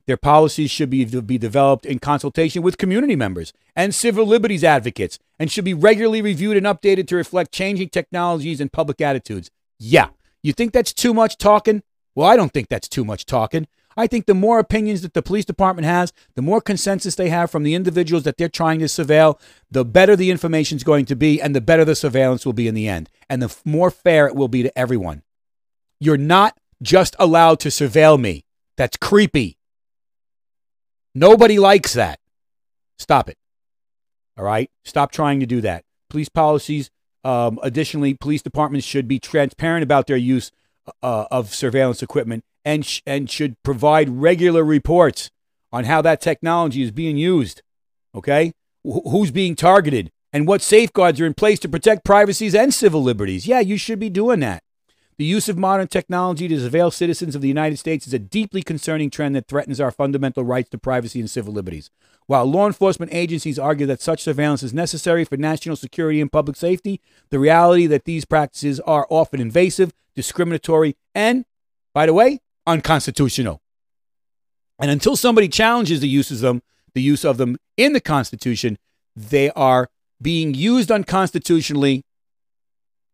Their 0.07 0.17
policies 0.17 0.71
should 0.71 0.89
be, 0.89 1.05
be 1.05 1.37
developed 1.37 1.85
in 1.85 1.99
consultation 1.99 2.63
with 2.63 2.79
community 2.79 3.17
members 3.17 3.53
and 3.75 3.93
civil 3.93 4.25
liberties 4.25 4.63
advocates 4.63 5.19
and 5.37 5.51
should 5.51 5.65
be 5.65 5.75
regularly 5.75 6.23
reviewed 6.23 6.57
and 6.57 6.65
updated 6.65 7.09
to 7.09 7.17
reflect 7.17 7.51
changing 7.51 7.89
technologies 7.89 8.61
and 8.61 8.73
public 8.73 9.01
attitudes. 9.01 9.51
Yeah. 9.81 10.11
You 10.45 10.53
think 10.53 10.73
that's 10.73 10.93
too 10.93 11.13
much 11.13 11.39
talking? 11.39 11.83
Well, 12.15 12.29
I 12.29 12.37
don't 12.37 12.53
think 12.53 12.69
that's 12.69 12.89
too 12.89 13.05
much 13.05 13.27
talking. 13.27 13.67
I 13.99 14.07
think 14.07 14.27
the 14.27 14.35
more 14.35 14.61
opinions 14.61 15.03
that 15.03 15.15
the 15.15 15.23
police 15.23 15.45
department 15.45 15.85
has, 15.85 16.13
the 16.37 16.41
more 16.41 16.61
consensus 16.61 17.17
they 17.17 17.31
have 17.31 17.51
from 17.51 17.65
the 17.65 17.75
individuals 17.75 18.23
that 18.23 18.37
they're 18.37 18.49
trying 18.49 18.79
to 18.79 18.85
surveil, 18.85 19.41
the 19.73 19.85
better 19.85 20.15
the 20.15 20.31
information 20.31 20.77
is 20.77 20.85
going 20.85 21.05
to 21.07 21.17
be 21.17 21.43
and 21.43 21.53
the 21.53 21.61
better 21.61 21.85
the 21.85 21.97
surveillance 21.97 22.47
will 22.47 22.53
be 22.53 22.69
in 22.69 22.77
the 22.77 22.87
end. 22.87 23.11
And 23.29 23.43
the 23.43 23.53
more 23.65 23.91
fair 23.91 24.29
it 24.29 24.37
will 24.37 24.47
be 24.47 24.63
to 24.63 24.79
everyone. 24.79 25.25
You're 25.99 26.17
not 26.17 26.57
just 26.81 27.17
allowed 27.19 27.59
to 27.59 27.71
surveil 27.71 28.21
me. 28.21 28.45
That's 28.77 28.97
creepy. 28.97 29.59
Nobody 31.13 31.59
likes 31.59 31.95
that. 31.95 32.21
Stop 33.01 33.29
it. 33.29 33.37
All 34.39 34.45
right? 34.45 34.71
Stop 34.85 35.11
trying 35.11 35.41
to 35.41 35.47
do 35.47 35.61
that. 35.63 35.85
Police 36.09 36.29
policies, 36.29 36.89
um, 37.25 37.59
additionally, 37.65 38.15
police 38.15 38.43
departments 38.43 38.87
should 38.87 39.09
be 39.09 39.19
transparent 39.19 39.83
about 39.83 40.07
their 40.07 40.17
use 40.17 40.53
uh, 41.03 41.27
of 41.33 41.53
surveillance 41.53 42.01
equipment 42.01 42.45
and, 42.65 42.85
sh- 42.85 43.03
and 43.07 43.31
should 43.31 43.63
provide 43.63 44.09
regular 44.09 44.65
reports 44.65 45.31
on 45.73 45.85
how 45.85 46.03
that 46.03 46.21
technology 46.21 46.83
is 46.83 46.91
being 46.91 47.17
used. 47.17 47.63
Okay? 48.15 48.53
Wh- 48.83 49.11
who's 49.11 49.31
being 49.31 49.55
targeted 49.55 50.11
and 50.33 50.47
what 50.47 50.63
safeguards 50.63 51.21
are 51.21 51.27
in 51.27 51.35
place 51.35 51.59
to 51.61 51.69
protect 51.69 52.05
privacies 52.05 52.55
and 52.55 52.73
civil 52.73 53.03
liberties. 53.03 53.47
Yeah, 53.47 53.61
you 53.61 53.77
should 53.77 53.99
be 53.99 54.11
doing 54.11 54.41
that. 54.41 54.63
The 55.19 55.25
use 55.25 55.49
of 55.49 55.59
modern 55.59 55.89
technology 55.89 56.47
to 56.47 56.55
surveil 56.55 56.93
citizens 56.93 57.35
of 57.35 57.43
the 57.43 57.49
United 57.49 57.79
States 57.79 58.07
is 58.07 58.15
a 58.15 58.21
deeply 58.21 58.63
concerning 58.63 59.11
trend 59.11 59.35
that 59.35 59.49
threatens 59.49 59.81
our 59.81 59.91
fundamental 59.91 60.45
rights 60.45 60.71
to 60.71 60.79
privacy 60.79 61.19
and 61.19 61.29
civil 61.29 61.53
liberties. 61.53 61.91
While 62.27 62.45
law 62.45 62.69
enforcement 62.69 63.13
agencies 63.13 63.59
argue 63.59 63.87
that 63.87 64.01
such 64.01 64.23
surveillance 64.23 64.63
is 64.63 64.73
necessary 64.73 65.25
for 65.25 65.37
national 65.37 65.75
security 65.75 66.21
and 66.21 66.31
public 66.31 66.57
safety, 66.57 67.01
the 67.31 67.41
reality 67.41 67.87
that 67.89 68.05
these 68.05 68.25
practices 68.25 68.79
are 68.81 69.09
often 69.11 69.41
invasive, 69.41 69.93
discriminatory, 70.15 70.95
and, 71.17 71.47
by 71.93 72.07
the 72.07 72.15
way, 72.15 72.41
unconstitutional. 72.69 73.61
And 74.79 74.91
until 74.91 75.17
somebody 75.17 75.49
challenges 75.49 76.01
the 76.01 76.09
uses 76.09 76.43
of 76.43 76.49
them, 76.49 76.63
the 76.95 77.03
use 77.03 77.25
of 77.25 77.37
them 77.37 77.57
in 77.77 77.93
the 77.95 78.01
Constitution, 78.01 78.79
they 79.17 79.51
are 79.51 79.89
being 80.21 80.55
used 80.55 80.91
unconstitutionally, 80.91 82.05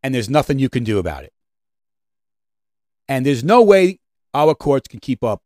and 0.02 0.14
there's 0.14 0.28
nothing 0.28 0.58
you 0.58 0.68
can 0.68 0.84
do 0.84 0.98
about 0.98 1.24
it. 1.24 1.32
And 3.08 3.24
there's 3.24 3.44
no 3.44 3.62
way 3.62 4.00
our 4.32 4.54
courts 4.54 4.88
can 4.88 5.00
keep 5.00 5.22
up 5.22 5.42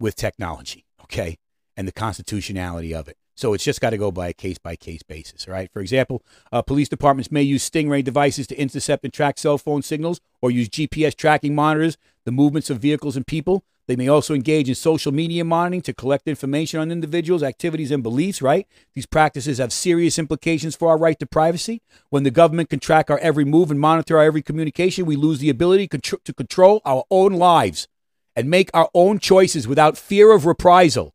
with 0.00 0.16
technology, 0.16 0.84
okay, 1.02 1.36
and 1.76 1.86
the 1.86 1.92
constitutionality 1.92 2.94
of 2.94 3.08
it. 3.08 3.16
So 3.36 3.52
it's 3.52 3.64
just 3.64 3.82
got 3.82 3.90
to 3.90 3.98
go 3.98 4.10
by 4.10 4.28
a 4.28 4.32
case 4.32 4.56
by 4.56 4.76
case 4.76 5.02
basis, 5.02 5.46
right? 5.46 5.70
For 5.70 5.80
example, 5.80 6.22
uh, 6.50 6.62
police 6.62 6.88
departments 6.88 7.30
may 7.30 7.42
use 7.42 7.68
Stingray 7.68 8.02
devices 8.02 8.46
to 8.46 8.58
intercept 8.58 9.04
and 9.04 9.12
track 9.12 9.38
cell 9.38 9.58
phone 9.58 9.82
signals 9.82 10.20
or 10.40 10.50
use 10.50 10.70
GPS 10.70 11.14
tracking 11.14 11.54
monitors, 11.54 11.98
the 12.26 12.32
movements 12.32 12.68
of 12.68 12.78
vehicles 12.80 13.16
and 13.16 13.26
people. 13.26 13.64
They 13.86 13.94
may 13.94 14.08
also 14.08 14.34
engage 14.34 14.68
in 14.68 14.74
social 14.74 15.12
media 15.12 15.44
monitoring 15.44 15.80
to 15.82 15.94
collect 15.94 16.26
information 16.26 16.80
on 16.80 16.90
individuals, 16.90 17.44
activities, 17.44 17.92
and 17.92 18.02
beliefs, 18.02 18.42
right? 18.42 18.66
These 18.94 19.06
practices 19.06 19.58
have 19.58 19.72
serious 19.72 20.18
implications 20.18 20.74
for 20.74 20.88
our 20.90 20.98
right 20.98 21.16
to 21.20 21.26
privacy. 21.26 21.82
When 22.10 22.24
the 22.24 22.32
government 22.32 22.68
can 22.68 22.80
track 22.80 23.10
our 23.10 23.18
every 23.20 23.44
move 23.44 23.70
and 23.70 23.78
monitor 23.78 24.18
our 24.18 24.24
every 24.24 24.42
communication, 24.42 25.06
we 25.06 25.14
lose 25.14 25.38
the 25.38 25.50
ability 25.50 25.86
to 25.88 26.34
control 26.34 26.82
our 26.84 27.04
own 27.12 27.34
lives 27.34 27.86
and 28.34 28.50
make 28.50 28.70
our 28.74 28.90
own 28.92 29.20
choices 29.20 29.68
without 29.68 29.96
fear 29.96 30.32
of 30.32 30.46
reprisal. 30.46 31.14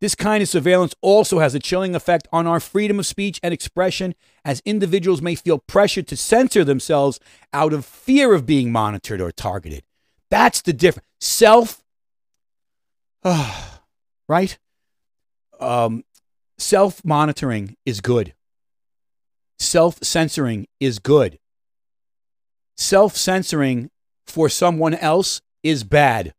This 0.00 0.14
kind 0.14 0.42
of 0.42 0.48
surveillance 0.48 0.94
also 1.00 1.38
has 1.38 1.54
a 1.54 1.60
chilling 1.60 1.94
effect 1.94 2.28
on 2.30 2.46
our 2.46 2.60
freedom 2.60 2.98
of 2.98 3.06
speech 3.06 3.40
and 3.42 3.54
expression, 3.54 4.14
as 4.44 4.60
individuals 4.66 5.22
may 5.22 5.36
feel 5.36 5.58
pressured 5.58 6.06
to 6.08 6.16
censor 6.18 6.64
themselves 6.64 7.18
out 7.54 7.72
of 7.72 7.86
fear 7.86 8.34
of 8.34 8.44
being 8.44 8.70
monitored 8.70 9.22
or 9.22 9.30
targeted. 9.30 9.84
That's 10.30 10.62
the 10.62 10.72
difference. 10.72 11.06
Self, 11.20 11.82
uh, 13.22 13.78
right? 14.28 14.58
Um, 15.60 16.04
Self 16.58 17.04
monitoring 17.04 17.76
is 17.84 18.00
good. 18.00 18.34
Self 19.58 19.98
censoring 20.02 20.66
is 20.80 20.98
good. 20.98 21.38
Self 22.76 23.16
censoring 23.16 23.90
for 24.26 24.48
someone 24.48 24.94
else 24.94 25.42
is 25.62 25.84
bad. 25.84 26.32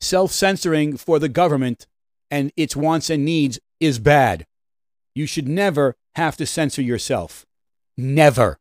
Self 0.00 0.32
censoring 0.32 0.96
for 0.96 1.18
the 1.18 1.28
government 1.28 1.86
and 2.30 2.52
its 2.56 2.74
wants 2.74 3.10
and 3.10 3.24
needs 3.24 3.60
is 3.78 3.98
bad. 4.00 4.44
You 5.14 5.26
should 5.26 5.46
never 5.46 5.94
have 6.16 6.36
to 6.38 6.46
censor 6.46 6.82
yourself. 6.82 7.46
Never. 7.96 8.58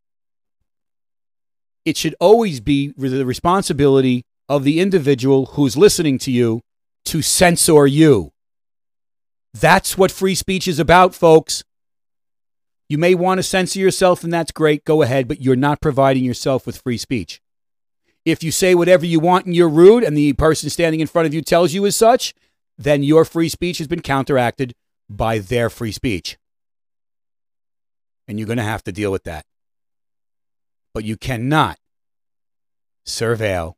It 1.85 1.97
should 1.97 2.15
always 2.19 2.59
be 2.59 2.93
the 2.97 3.25
responsibility 3.25 4.25
of 4.47 4.63
the 4.63 4.79
individual 4.79 5.47
who's 5.47 5.75
listening 5.75 6.17
to 6.19 6.31
you 6.31 6.61
to 7.05 7.21
censor 7.21 7.85
you. 7.87 8.31
That's 9.53 9.97
what 9.97 10.11
free 10.11 10.35
speech 10.35 10.67
is 10.67 10.79
about, 10.79 11.13
folks. 11.13 11.63
You 12.89 12.97
may 12.97 13.15
want 13.15 13.39
to 13.39 13.43
censor 13.43 13.79
yourself, 13.79 14.23
and 14.23 14.33
that's 14.33 14.51
great. 14.51 14.85
Go 14.85 15.01
ahead, 15.01 15.27
but 15.27 15.41
you're 15.41 15.55
not 15.55 15.81
providing 15.81 16.23
yourself 16.23 16.65
with 16.65 16.81
free 16.81 16.97
speech. 16.97 17.41
If 18.25 18.43
you 18.43 18.51
say 18.51 18.73
whatever 18.75 19.05
you 19.05 19.19
want 19.19 19.45
and 19.45 19.55
you're 19.55 19.69
rude, 19.69 20.03
and 20.03 20.15
the 20.15 20.33
person 20.33 20.69
standing 20.69 21.01
in 21.01 21.07
front 21.07 21.25
of 21.25 21.33
you 21.33 21.41
tells 21.41 21.73
you 21.73 21.85
as 21.85 21.95
such, 21.95 22.33
then 22.77 23.03
your 23.03 23.25
free 23.25 23.49
speech 23.49 23.77
has 23.79 23.87
been 23.87 24.01
counteracted 24.01 24.73
by 25.09 25.39
their 25.39 25.69
free 25.69 25.91
speech. 25.91 26.37
And 28.27 28.39
you're 28.39 28.47
going 28.47 28.57
to 28.57 28.63
have 28.63 28.83
to 28.83 28.91
deal 28.91 29.11
with 29.11 29.23
that. 29.25 29.45
But 30.93 31.03
you 31.03 31.17
cannot 31.17 31.79
surveil 33.05 33.73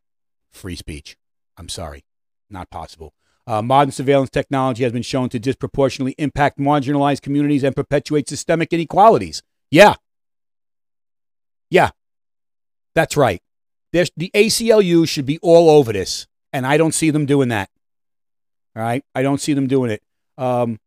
free 0.52 0.76
speech. 0.76 1.18
I'm 1.58 1.70
sorry, 1.70 2.04
not 2.50 2.70
possible. 2.70 3.14
Uh, 3.48 3.62
modern 3.62 3.92
surveillance 3.92 4.32
technology 4.32 4.84
has 4.84 4.92
been 4.92 5.04
shown 5.04 5.30
to 5.30 5.40
disproportionately 5.40 6.16
impact 6.18 6.58
marginalized 6.58 7.22
communities 7.22 7.64
and 7.64 7.76
perpetuate 7.76 8.28
systemic 8.28 8.74
inequalities. 8.74 9.44
Yeah. 9.70 9.96
Yeah. 11.70 11.92
That's 12.96 13.16
right. 13.16 13.42
There's, 13.94 14.10
the 14.18 14.32
ACLU 14.34 15.08
should 15.08 15.26
be 15.26 15.38
all 15.40 15.70
over 15.70 15.94
this, 15.94 16.28
and 16.52 16.66
I 16.66 16.78
don't 16.78 16.94
see 16.94 17.12
them 17.12 17.26
doing 17.26 17.50
that. 17.50 17.70
All 18.76 18.82
right. 18.82 19.04
I 19.14 19.22
don't 19.22 19.40
see 19.40 19.54
them 19.54 19.68
doing 19.68 19.92
it. 19.92 20.02
Um, 20.38 20.80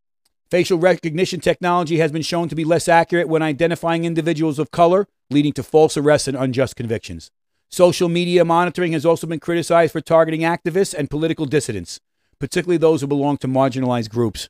facial 0.51 0.79
recognition 0.79 1.41
technology 1.41 1.99
has 1.99 2.13
been 2.13 2.23
shown 2.23 2.49
to 2.49 2.55
be 2.55 2.65
less 2.65 2.89
accurate 2.89 3.29
when 3.29 3.43
identifying 3.43 4.05
individuals 4.05 4.59
of 4.59 4.71
color, 4.71 5.07
leading 5.31 5.53
to 5.53 5.63
false 5.63 5.97
arrests 5.97 6.29
and 6.29 6.37
unjust 6.37 6.77
convictions. 6.77 7.31
Social 7.71 8.09
media 8.09 8.45
monitoring 8.45 8.93
has 8.93 9.05
also 9.05 9.27
been 9.27 9.41
criticized 9.41 9.93
for 9.93 10.01
targeting 10.01 10.41
activists 10.41 10.95
and 10.95 11.11
political 11.11 11.45
dissidents, 11.45 12.01
particularly 12.39 12.79
those 12.79 13.03
who 13.03 13.07
belong 13.07 13.37
to 13.39 13.49
marginalized 13.49 14.09
groups. 14.09 14.49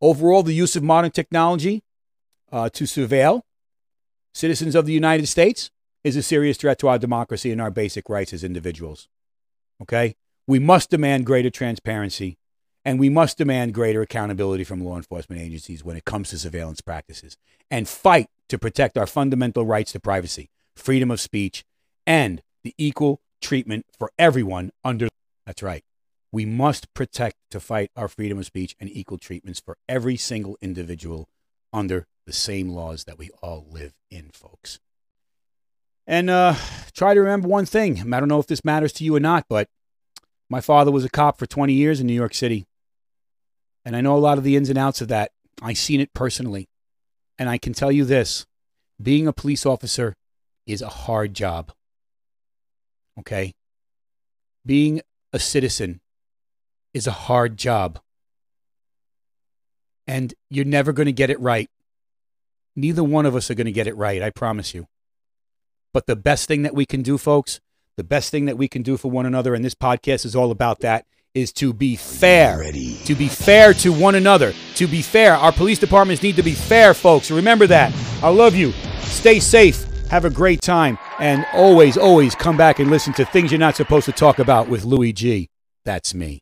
Overall, 0.00 0.42
the 0.42 0.54
use 0.54 0.76
of 0.76 0.82
modern 0.82 1.10
technology 1.10 1.82
uh, 2.52 2.68
to 2.70 2.84
surveil 2.84 3.42
citizens 4.32 4.74
of 4.74 4.86
the 4.86 4.92
United 4.92 5.26
States 5.26 5.70
is 6.04 6.16
a 6.16 6.22
serious 6.22 6.56
threat 6.56 6.78
to 6.78 6.88
our 6.88 6.98
democracy 6.98 7.50
and 7.50 7.60
our 7.60 7.70
basic 7.70 8.08
rights 8.08 8.32
as 8.32 8.44
individuals. 8.44 9.08
Okay? 9.82 10.14
We 10.46 10.58
must 10.58 10.90
demand 10.90 11.26
greater 11.26 11.50
transparency 11.50 12.38
and 12.84 12.98
we 12.98 13.08
must 13.08 13.38
demand 13.38 13.74
greater 13.74 14.02
accountability 14.02 14.64
from 14.64 14.84
law 14.84 14.96
enforcement 14.96 15.40
agencies 15.40 15.84
when 15.84 15.96
it 15.96 16.04
comes 16.04 16.30
to 16.30 16.38
surveillance 16.38 16.80
practices 16.80 17.36
and 17.70 17.88
fight 17.88 18.28
to 18.48 18.58
protect 18.58 18.96
our 18.96 19.06
fundamental 19.06 19.66
rights 19.66 19.92
to 19.92 20.00
privacy, 20.00 20.50
freedom 20.74 21.10
of 21.10 21.20
speech, 21.20 21.64
and 22.06 22.42
the 22.64 22.74
equal 22.78 23.20
treatment 23.40 23.86
for 23.98 24.10
everyone 24.18 24.70
under. 24.84 25.08
That's 25.46 25.62
right. 25.62 25.84
We 26.32 26.44
must 26.44 26.92
protect 26.94 27.36
to 27.50 27.60
fight 27.60 27.90
our 27.96 28.08
freedom 28.08 28.38
of 28.38 28.46
speech 28.46 28.76
and 28.78 28.88
equal 28.90 29.18
treatments 29.18 29.60
for 29.60 29.76
every 29.88 30.16
single 30.16 30.56
individual 30.60 31.28
under 31.72 32.06
the 32.26 32.32
same 32.32 32.70
laws 32.70 33.04
that 33.04 33.18
we 33.18 33.30
all 33.42 33.66
live 33.70 33.94
in, 34.10 34.30
folks. 34.32 34.78
And 36.06 36.30
uh, 36.30 36.54
try 36.92 37.14
to 37.14 37.20
remember 37.20 37.48
one 37.48 37.66
thing. 37.66 38.12
I 38.12 38.20
don't 38.20 38.28
know 38.28 38.40
if 38.40 38.46
this 38.46 38.64
matters 38.64 38.92
to 38.94 39.04
you 39.04 39.14
or 39.14 39.20
not, 39.20 39.46
but 39.48 39.68
my 40.48 40.60
father 40.60 40.90
was 40.90 41.04
a 41.04 41.08
cop 41.08 41.38
for 41.38 41.46
20 41.46 41.72
years 41.72 42.00
in 42.00 42.06
New 42.06 42.14
York 42.14 42.34
City. 42.34 42.66
And 43.84 43.96
I 43.96 44.00
know 44.00 44.16
a 44.16 44.18
lot 44.18 44.38
of 44.38 44.44
the 44.44 44.56
ins 44.56 44.68
and 44.68 44.78
outs 44.78 45.00
of 45.00 45.08
that. 45.08 45.32
I've 45.62 45.78
seen 45.78 46.00
it 46.00 46.12
personally. 46.14 46.68
And 47.38 47.48
I 47.48 47.58
can 47.58 47.72
tell 47.72 47.90
you 47.90 48.04
this 48.04 48.46
being 49.00 49.26
a 49.26 49.32
police 49.32 49.64
officer 49.64 50.14
is 50.66 50.82
a 50.82 50.88
hard 50.88 51.34
job. 51.34 51.72
Okay? 53.18 53.52
Being 54.64 55.00
a 55.32 55.38
citizen 55.38 56.00
is 56.92 57.06
a 57.06 57.12
hard 57.12 57.56
job. 57.56 58.00
And 60.06 60.34
you're 60.50 60.64
never 60.64 60.92
going 60.92 61.06
to 61.06 61.12
get 61.12 61.30
it 61.30 61.40
right. 61.40 61.68
Neither 62.76 63.04
one 63.04 63.26
of 63.26 63.36
us 63.36 63.50
are 63.50 63.54
going 63.54 63.66
to 63.66 63.72
get 63.72 63.86
it 63.86 63.96
right, 63.96 64.22
I 64.22 64.30
promise 64.30 64.74
you. 64.74 64.86
But 65.92 66.06
the 66.06 66.16
best 66.16 66.46
thing 66.46 66.62
that 66.62 66.74
we 66.74 66.86
can 66.86 67.02
do, 67.02 67.18
folks, 67.18 67.60
the 67.96 68.04
best 68.04 68.30
thing 68.30 68.44
that 68.46 68.56
we 68.56 68.68
can 68.68 68.82
do 68.82 68.96
for 68.96 69.10
one 69.10 69.26
another, 69.26 69.54
and 69.54 69.64
this 69.64 69.74
podcast 69.74 70.24
is 70.24 70.36
all 70.36 70.50
about 70.50 70.80
that, 70.80 71.04
is 71.34 71.52
to 71.52 71.72
be 71.72 71.96
fair. 71.96 72.62
To 73.04 73.14
be 73.14 73.28
fair 73.28 73.72
to 73.74 73.92
one 73.92 74.14
another. 74.16 74.52
To 74.74 74.86
be 74.86 75.02
fair. 75.02 75.34
Our 75.34 75.52
police 75.52 75.78
departments 75.78 76.22
need 76.22 76.36
to 76.36 76.42
be 76.42 76.54
fair, 76.54 76.94
folks. 76.94 77.30
Remember 77.30 77.66
that. 77.68 77.94
I 78.22 78.28
love 78.28 78.54
you. 78.54 78.72
Stay 79.00 79.40
safe. 79.40 79.84
Have 80.08 80.24
a 80.24 80.30
great 80.30 80.60
time. 80.60 80.98
And 81.20 81.46
always, 81.52 81.96
always 81.96 82.34
come 82.34 82.56
back 82.56 82.80
and 82.80 82.90
listen 82.90 83.12
to 83.14 83.24
Things 83.24 83.52
You're 83.52 83.60
Not 83.60 83.76
Supposed 83.76 84.06
to 84.06 84.12
Talk 84.12 84.38
About 84.38 84.68
with 84.68 84.84
Louis 84.84 85.12
G. 85.12 85.48
That's 85.84 86.14
me. 86.14 86.40